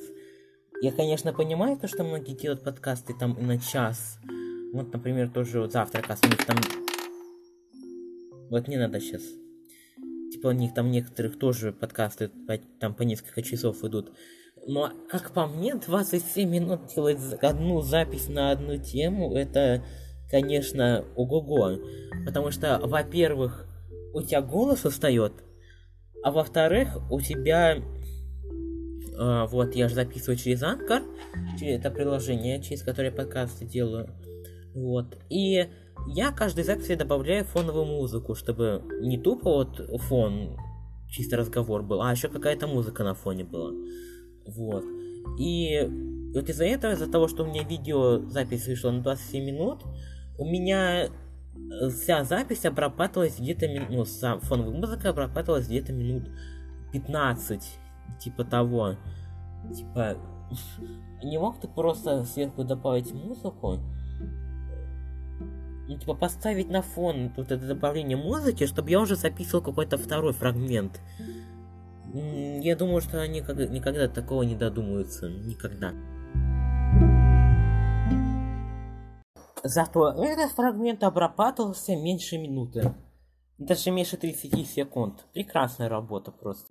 Я, 0.81 0.93
конечно, 0.93 1.33
понимаю 1.33 1.77
то, 1.77 1.89
что 1.89 2.05
многие 2.05 2.35
делают 2.35 2.63
подкасты 2.63 3.13
там 3.19 3.33
и 3.33 3.41
на 3.41 3.59
час. 3.59 4.17
Вот, 4.73 4.93
например, 4.93 5.29
тоже 5.29 5.61
вот 5.61 5.71
завтрак, 5.71 6.05
у 6.09 6.27
них 6.27 6.45
там... 6.45 6.57
Вот 8.49 8.67
не 8.67 8.77
надо 8.77 8.99
сейчас. 8.99 9.23
Типа 10.31 10.47
у 10.47 10.51
них 10.51 10.73
там 10.73 10.91
некоторых 10.91 11.37
тоже 11.37 11.71
подкасты 11.71 12.29
по, 12.47 12.57
там 12.79 12.93
по 12.93 13.03
несколько 13.03 13.41
часов 13.41 13.83
идут. 13.83 14.11
Но, 14.67 14.91
как 15.09 15.33
по 15.33 15.47
мне, 15.47 15.75
27 15.75 16.49
минут 16.49 16.81
делать 16.93 17.19
одну 17.41 17.81
запись 17.81 18.27
на 18.29 18.51
одну 18.51 18.77
тему, 18.77 19.35
это, 19.35 19.83
конечно, 20.29 21.05
ого-го. 21.15 21.79
Потому 22.25 22.51
что, 22.51 22.79
во-первых, 22.83 23.67
у 24.13 24.21
тебя 24.21 24.41
голос 24.41 24.85
устает, 24.85 25.33
а 26.23 26.31
во-вторых, 26.31 26.97
у 27.11 27.21
тебя 27.21 27.81
а, 29.21 29.47
вот, 29.47 29.75
я 29.75 29.89
же 29.89 29.95
записываю 29.95 30.37
через 30.37 30.63
Anchor, 30.63 31.03
через 31.59 31.79
это 31.79 31.91
приложение, 31.91 32.61
через 32.61 32.83
которое 32.83 33.11
подкасты 33.11 33.65
делаю. 33.65 34.09
Вот. 34.73 35.17
И 35.29 35.67
я 36.07 36.31
каждой 36.31 36.63
записи 36.63 36.95
добавляю 36.95 37.45
фоновую 37.45 37.85
музыку, 37.85 38.35
чтобы 38.35 38.83
не 39.01 39.17
тупо 39.17 39.49
вот 39.49 39.81
фон, 40.03 40.57
чисто 41.09 41.37
разговор 41.37 41.83
был, 41.83 42.01
а 42.01 42.11
еще 42.11 42.27
какая-то 42.27 42.67
музыка 42.67 43.03
на 43.03 43.13
фоне 43.13 43.43
была. 43.43 43.71
Вот. 44.45 44.83
И 45.39 45.87
вот 46.33 46.49
из-за 46.49 46.65
этого, 46.65 46.93
из-за 46.93 47.11
того, 47.11 47.27
что 47.27 47.43
у 47.43 47.47
меня 47.47 47.63
видео 47.63 48.19
запись 48.29 48.67
вышла 48.67 48.91
на 48.91 49.01
27 49.01 49.43
минут, 49.43 49.83
у 50.37 50.45
меня 50.45 51.05
э, 51.05 51.09
вся 51.89 52.23
запись 52.23 52.65
обрабатывалась 52.65 53.39
где-то, 53.39 53.67
ну, 53.89 54.05
сам 54.05 54.39
фоновая 54.41 54.77
музыка 54.77 55.09
обрабатывалась 55.09 55.67
где-то 55.67 55.91
минут 55.91 56.29
15 56.93 57.61
типа 58.19 58.43
того. 58.45 58.95
Типа, 59.75 60.17
не 61.23 61.37
мог 61.37 61.59
ты 61.59 61.67
просто 61.67 62.23
сверху 62.25 62.63
добавить 62.63 63.11
музыку? 63.11 63.79
Ну, 65.89 65.97
типа, 65.97 66.13
поставить 66.13 66.69
на 66.69 66.83
фон 66.83 67.31
вот 67.35 67.51
это 67.51 67.65
добавление 67.65 68.15
музыки, 68.15 68.67
чтобы 68.67 68.91
я 68.91 68.99
уже 68.99 69.15
записывал 69.15 69.63
какой-то 69.63 69.97
второй 69.97 70.33
фрагмент. 70.33 71.01
Я 72.13 72.75
думаю, 72.75 73.01
что 73.01 73.19
они 73.19 73.39
никогда 73.39 74.07
такого 74.07 74.43
не 74.43 74.55
додумаются. 74.55 75.27
Никогда. 75.27 75.91
Зато 79.63 80.09
этот 80.23 80.51
фрагмент 80.51 81.03
обрабатывался 81.03 81.95
меньше 81.95 82.37
минуты. 82.37 82.93
Даже 83.57 83.89
меньше 83.89 84.15
30 84.15 84.67
секунд. 84.67 85.25
Прекрасная 85.33 85.89
работа 85.89 86.31
просто. 86.31 86.67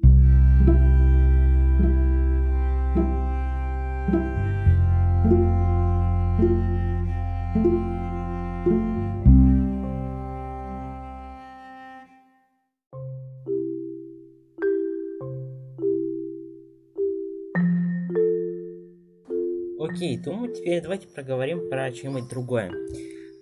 Окей, 19.79 20.19
думаю, 20.19 20.53
теперь 20.53 20.83
давайте 20.83 21.07
проговорим 21.07 21.69
про 21.71 21.93
что-нибудь 21.95 22.29
другое. 22.29 22.73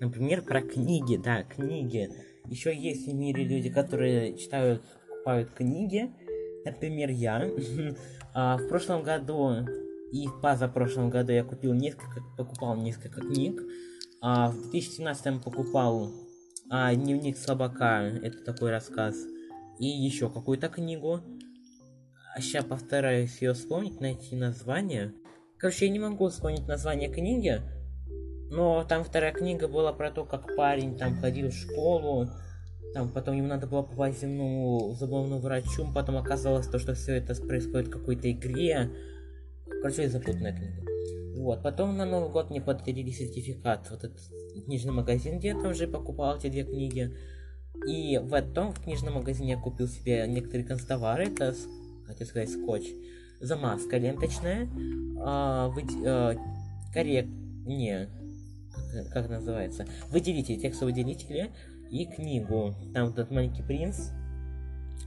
Например, 0.00 0.42
про 0.42 0.60
книги, 0.60 1.16
да, 1.16 1.44
книги. 1.44 2.10
Еще 2.44 2.76
есть 2.76 3.08
в 3.08 3.14
мире 3.14 3.42
люди, 3.44 3.70
которые 3.70 4.36
читают, 4.36 4.82
покупают 5.08 5.50
книги. 5.52 6.12
Например, 6.66 7.08
я. 7.08 7.48
а, 8.34 8.58
в 8.58 8.68
прошлом 8.68 9.02
году 9.02 9.66
и 10.12 10.26
в 10.26 10.40
позапрошлом 10.42 11.08
году 11.08 11.32
я 11.32 11.42
купил 11.42 11.72
несколько, 11.72 12.22
покупал 12.36 12.76
несколько 12.76 13.22
книг. 13.22 13.62
А, 14.20 14.50
в 14.50 14.70
2017 14.70 15.42
покупал 15.42 16.12
а, 16.68 16.94
Дневник 16.94 17.38
слабака, 17.38 18.02
это 18.22 18.44
такой 18.44 18.70
рассказ. 18.72 19.16
И 19.78 19.86
еще 19.86 20.28
какую-то 20.28 20.68
книгу. 20.68 21.22
А 22.34 22.40
сейчас 22.42 22.66
постараюсь 22.66 23.40
ее 23.40 23.54
вспомнить, 23.54 24.00
найти 24.00 24.36
название. 24.36 25.14
Короче, 25.58 25.86
я 25.86 25.92
не 25.92 25.98
могу 25.98 26.28
вспомнить 26.28 26.68
название 26.68 27.08
книги, 27.08 27.62
но 28.50 28.84
там 28.84 29.04
вторая 29.04 29.32
книга 29.32 29.68
была 29.68 29.90
про 29.94 30.10
то, 30.10 30.26
как 30.26 30.54
парень 30.54 30.98
там 30.98 31.16
ходил 31.16 31.48
в 31.48 31.54
школу, 31.54 32.28
там 32.92 33.08
потом 33.08 33.36
ему 33.36 33.48
надо 33.48 33.66
было 33.66 33.80
попасть 33.80 34.20
земному 34.20 34.92
зубовному 34.92 35.40
врачу, 35.40 35.90
потом 35.94 36.18
оказалось 36.18 36.66
то, 36.66 36.78
что 36.78 36.92
все 36.92 37.14
это 37.14 37.34
происходит 37.34 37.88
в 37.88 37.90
какой-то 37.90 38.30
игре. 38.30 38.90
Короче, 39.80 40.10
запутанная 40.10 40.52
книга. 40.52 40.90
Вот, 41.40 41.62
потом 41.62 41.96
на 41.96 42.04
Новый 42.04 42.30
год 42.30 42.50
мне 42.50 42.60
подарили 42.60 43.10
сертификат, 43.10 43.88
вот 43.90 44.04
этот 44.04 44.20
книжный 44.66 44.92
магазин, 44.92 45.38
где 45.38 45.48
я 45.48 45.54
там 45.54 45.72
же 45.72 45.88
покупал 45.88 46.36
эти 46.36 46.48
две 46.48 46.64
книги. 46.64 47.16
И 47.88 48.18
в 48.18 48.34
этом 48.34 48.72
в 48.72 48.82
книжном 48.82 49.14
магазине 49.14 49.52
я 49.52 49.58
купил 49.58 49.88
себе 49.88 50.26
некоторые 50.28 50.66
констовары, 50.66 51.28
это, 51.28 51.54
хотел 52.06 52.26
сказать, 52.26 52.50
скотч 52.50 52.84
замазка 53.40 53.98
ленточная, 53.98 54.68
а, 55.20 55.68
вы, 55.68 55.84
а, 56.06 56.36
коррект, 56.92 57.28
не, 57.66 58.08
как, 58.92 59.08
как 59.12 59.30
называется, 59.30 59.86
выделитель, 60.10 60.60
текстовыделители 60.60 61.50
и 61.90 62.06
книгу. 62.06 62.74
Там 62.94 63.08
этот 63.08 63.30
маленький 63.30 63.62
принц, 63.62 64.10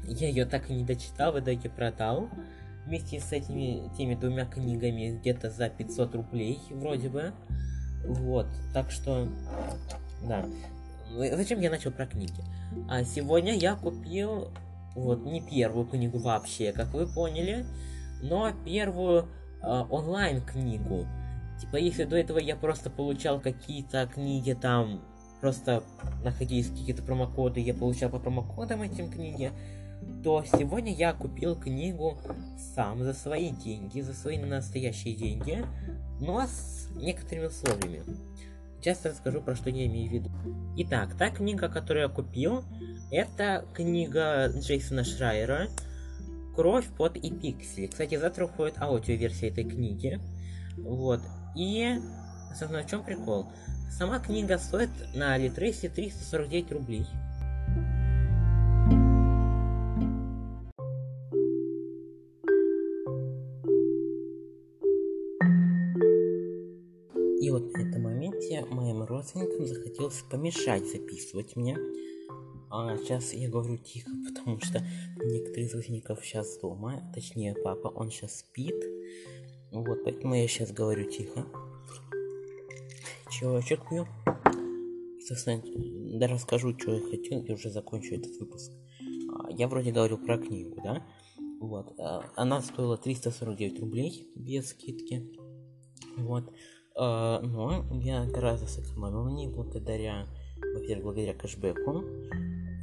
я 0.05 0.27
ее 0.27 0.45
так 0.45 0.69
и 0.69 0.73
не 0.73 0.83
дочитал, 0.83 1.33
в 1.33 1.39
итоге 1.39 1.69
продал. 1.69 2.29
Вместе 2.85 3.19
с 3.19 3.31
этими 3.31 3.95
теми 3.95 4.15
двумя 4.15 4.45
книгами 4.45 5.19
где-то 5.19 5.51
за 5.51 5.69
500 5.69 6.15
рублей, 6.15 6.59
вроде 6.71 7.09
бы. 7.09 7.33
Вот, 8.05 8.47
так 8.73 8.89
что, 8.89 9.27
да. 10.27 10.45
Зачем 11.11 11.59
я 11.59 11.69
начал 11.69 11.91
про 11.91 12.07
книги? 12.07 12.41
А 12.89 13.03
сегодня 13.03 13.53
я 13.53 13.75
купил 13.75 14.49
вот 14.95 15.25
не 15.25 15.41
первую 15.41 15.85
книгу 15.85 16.17
вообще, 16.17 16.71
как 16.71 16.93
вы 16.93 17.07
поняли 17.07 17.65
но 18.21 18.51
первую 18.65 19.27
э, 19.61 19.85
онлайн-книгу. 19.89 21.07
Типа, 21.59 21.75
если 21.75 22.05
до 22.05 22.15
этого 22.15 22.37
я 22.37 22.55
просто 22.55 22.89
получал 22.89 23.39
какие-то 23.39 24.07
книги 24.07 24.53
там, 24.53 25.01
просто 25.41 25.83
находились 26.23 26.69
какие-то 26.69 27.03
промокоды, 27.03 27.59
я 27.59 27.73
получал 27.73 28.09
по 28.09 28.19
промокодам 28.19 28.81
этим 28.81 29.11
книги, 29.11 29.51
то 30.23 30.43
сегодня 30.45 30.93
я 30.93 31.13
купил 31.13 31.55
книгу 31.55 32.17
сам 32.75 33.03
за 33.03 33.13
свои 33.13 33.51
деньги, 33.51 34.01
за 34.01 34.13
свои 34.13 34.37
настоящие 34.37 35.15
деньги, 35.15 35.65
но 36.21 36.45
с 36.45 36.87
некоторыми 36.95 37.47
условиями. 37.47 38.03
Сейчас 38.79 39.03
расскажу, 39.03 39.41
про 39.41 39.55
что 39.55 39.69
я 39.69 39.85
имею 39.87 40.09
в 40.09 40.13
виду. 40.13 40.31
Итак, 40.77 41.15
та 41.17 41.29
книга, 41.29 41.67
которую 41.67 42.03
я 42.03 42.09
купил, 42.09 42.63
это 43.11 43.65
книга 43.73 44.47
Джейсона 44.57 45.03
Шрайера, 45.03 45.67
Кровь, 46.59 46.89
под 46.97 47.15
и 47.15 47.31
пиксели. 47.31 47.87
Кстати, 47.87 48.17
завтра 48.17 48.43
уходит 48.43 48.81
аудиоверсия 48.81 49.47
этой 49.47 49.63
книги. 49.63 50.19
Вот. 50.75 51.21
И, 51.55 51.87
собственно, 52.49 52.83
в 52.83 52.89
чем 52.89 53.01
прикол? 53.01 53.45
Сама 53.89 54.19
книга 54.19 54.57
стоит 54.57 54.89
на 55.15 55.37
Литресе 55.37 55.87
349 55.87 56.71
рублей. 56.73 57.05
И 67.41 67.49
вот 67.51 67.71
на 67.71 67.87
этом 67.87 68.03
моменте 68.03 68.65
моим 68.65 69.03
родственникам 69.03 69.65
захотелось 69.65 70.21
помешать 70.29 70.85
записывать 70.91 71.55
мне. 71.55 71.77
А 72.71 72.95
сейчас 72.97 73.33
я 73.33 73.49
говорю 73.49 73.77
тихо, 73.77 74.11
потому 74.27 74.59
что 74.59 74.79
некоторые 75.23 75.65
из 75.65 75.73
родственников 75.73 76.23
сейчас 76.23 76.59
дома, 76.59 77.01
точнее 77.15 77.55
папа, 77.63 77.87
он 77.87 78.11
сейчас 78.11 78.39
спит. 78.39 78.75
Вот, 79.71 80.03
поэтому 80.03 80.35
я 80.35 80.47
сейчас 80.47 80.71
говорю 80.71 81.09
тихо. 81.09 81.47
Чего 83.31 83.57
я 83.57 83.61
пью? 83.61 84.07
Собственно, 85.19 85.61
да 86.19 86.27
расскажу, 86.27 86.77
что 86.77 86.93
я 86.93 87.01
хотел, 87.01 87.41
и 87.41 87.51
уже 87.51 87.71
закончу 87.71 88.15
этот 88.15 88.39
выпуск. 88.39 88.71
А, 89.31 89.51
я 89.51 89.67
вроде 89.67 89.91
говорил 89.91 90.17
про 90.17 90.37
книгу, 90.37 90.79
да? 90.83 91.03
Вот. 91.59 91.93
А, 91.99 92.23
она 92.35 92.61
стоила 92.61 92.97
349 92.97 93.79
рублей 93.79 94.31
без 94.35 94.69
скидки. 94.69 95.27
Вот. 96.17 96.51
Но 96.95 97.85
я 98.01 98.25
гораздо 98.25 98.67
сэкономил 98.67 99.23
на 99.23 99.29
ней 99.29 99.47
благодаря, 99.47 100.27
во-первых, 100.73 101.05
благодаря 101.05 101.33
кэшбэку 101.33 102.03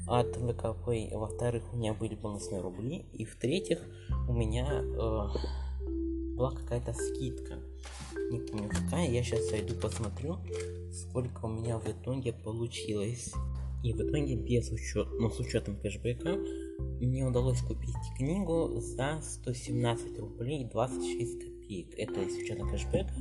от 0.06 0.36
ВКП, 0.36 1.08
во-вторых, 1.12 1.62
у 1.72 1.76
меня 1.76 1.94
были 1.94 2.14
бонусные 2.14 2.60
рубли, 2.60 3.06
и 3.12 3.24
в-третьих, 3.24 3.82
у 4.28 4.32
меня 4.32 4.66
э, 4.70 6.36
была 6.36 6.50
какая-то 6.52 6.92
скидка. 6.92 7.58
Не 8.30 8.40
помню 8.40 8.68
какая, 8.68 9.08
я 9.08 9.22
сейчас 9.22 9.48
зайду 9.50 9.74
посмотрю, 9.74 10.38
сколько 10.92 11.46
у 11.46 11.48
меня 11.48 11.78
в 11.78 11.86
итоге 11.88 12.32
получилось. 12.32 13.32
И 13.82 13.92
в 13.92 14.00
итоге 14.00 14.34
без 14.34 14.70
учета, 14.72 15.10
ну 15.20 15.30
с 15.30 15.38
учетом 15.38 15.76
кэшбэка, 15.76 16.38
мне 17.00 17.24
удалось 17.24 17.60
купить 17.60 17.94
книгу 18.16 18.80
за 18.80 19.20
117 19.22 20.18
рублей 20.18 20.64
26 20.64 21.38
копеек. 21.38 21.94
Это 21.96 22.28
с 22.28 22.36
учетом 22.36 22.68
кэшбэка 22.70 23.14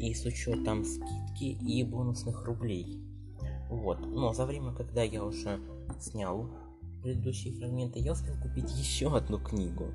и 0.00 0.14
с 0.14 0.24
учетом 0.24 0.84
скидки 0.84 1.58
и 1.66 1.82
бонусных 1.82 2.44
рублей. 2.44 3.05
Вот. 3.68 4.00
Но 4.00 4.32
за 4.32 4.46
время, 4.46 4.72
когда 4.72 5.02
я 5.02 5.24
уже 5.24 5.60
снял 6.00 6.48
предыдущие 7.02 7.54
фрагменты, 7.54 7.98
я 7.98 8.12
успел 8.12 8.34
купить 8.42 8.70
еще 8.72 9.14
одну 9.16 9.38
книгу. 9.38 9.86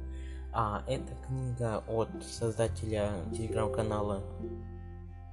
А 0.54 0.84
это 0.88 1.16
книга 1.28 1.84
от 1.88 2.10
создателя 2.24 3.12
телеграм-канала 3.34 4.22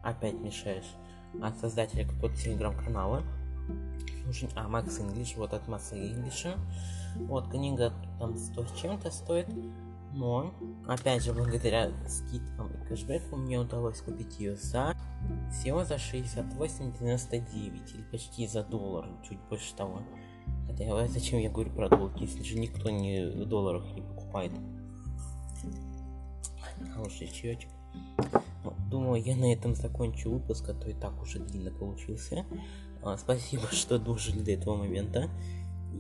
Опять 0.03 0.41
мешаешь. 0.41 0.95
От 1.43 1.59
создателя 1.59 2.07
какого-то 2.07 2.37
телеграм-канала. 2.37 3.23
А, 4.55 4.69
Макс 4.69 4.99
Инглиш, 5.01 5.37
вот 5.37 5.53
от 5.53 5.67
Макса 5.69 5.97
Инглиша. 5.97 6.57
Вот, 7.17 7.49
книга 7.49 7.93
там 8.19 8.37
100 8.37 8.65
с 8.65 8.73
чем-то 8.73 9.11
стоит. 9.11 9.49
Но, 10.13 10.55
опять 10.87 11.23
же, 11.23 11.33
благодаря 11.33 11.91
скидкам 12.09 12.73
и 12.73 12.87
кэшбэку 12.89 13.37
мне 13.37 13.59
удалось 13.59 14.01
купить 14.01 14.39
ее 14.41 14.57
за 14.57 14.97
всего 15.53 15.85
за 15.85 15.97
68,99 15.97 17.95
или 17.95 18.03
почти 18.11 18.47
за 18.47 18.63
доллар, 18.63 19.07
чуть 19.29 19.39
больше 19.51 19.75
того. 19.75 20.01
Хотя 20.67 21.07
зачем 21.09 21.41
я 21.41 21.51
говорю 21.51 21.71
про 21.73 21.89
долг, 21.89 22.13
если 22.21 22.43
же 22.43 22.59
никто 22.59 22.91
не 22.91 23.27
в 23.27 23.47
долларах 23.47 23.85
не 23.95 24.03
покупает. 24.03 24.53
Хороший 26.95 27.29
чаечек. 27.29 27.71
Ну, 28.65 28.73
думаю, 28.91 29.23
я 29.23 29.37
на 29.37 29.53
этом 29.53 29.75
закончу 29.75 30.31
выпуск, 30.31 30.69
а 30.69 30.75
то 30.75 30.89
и 30.89 30.95
так 30.95 31.21
уже 31.21 31.39
длинно 31.39 31.71
получился. 31.71 32.45
А, 33.03 33.17
спасибо, 33.17 33.67
что 33.73 33.99
дожили 33.99 34.41
до 34.41 34.53
этого 34.53 34.77
момента. 34.77 35.29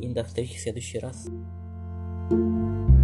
И 0.00 0.08
до 0.08 0.24
встречи 0.24 0.56
в 0.56 0.60
следующий 0.60 0.98
раз. 0.98 1.28
thank 2.30 2.90
you 2.90 2.97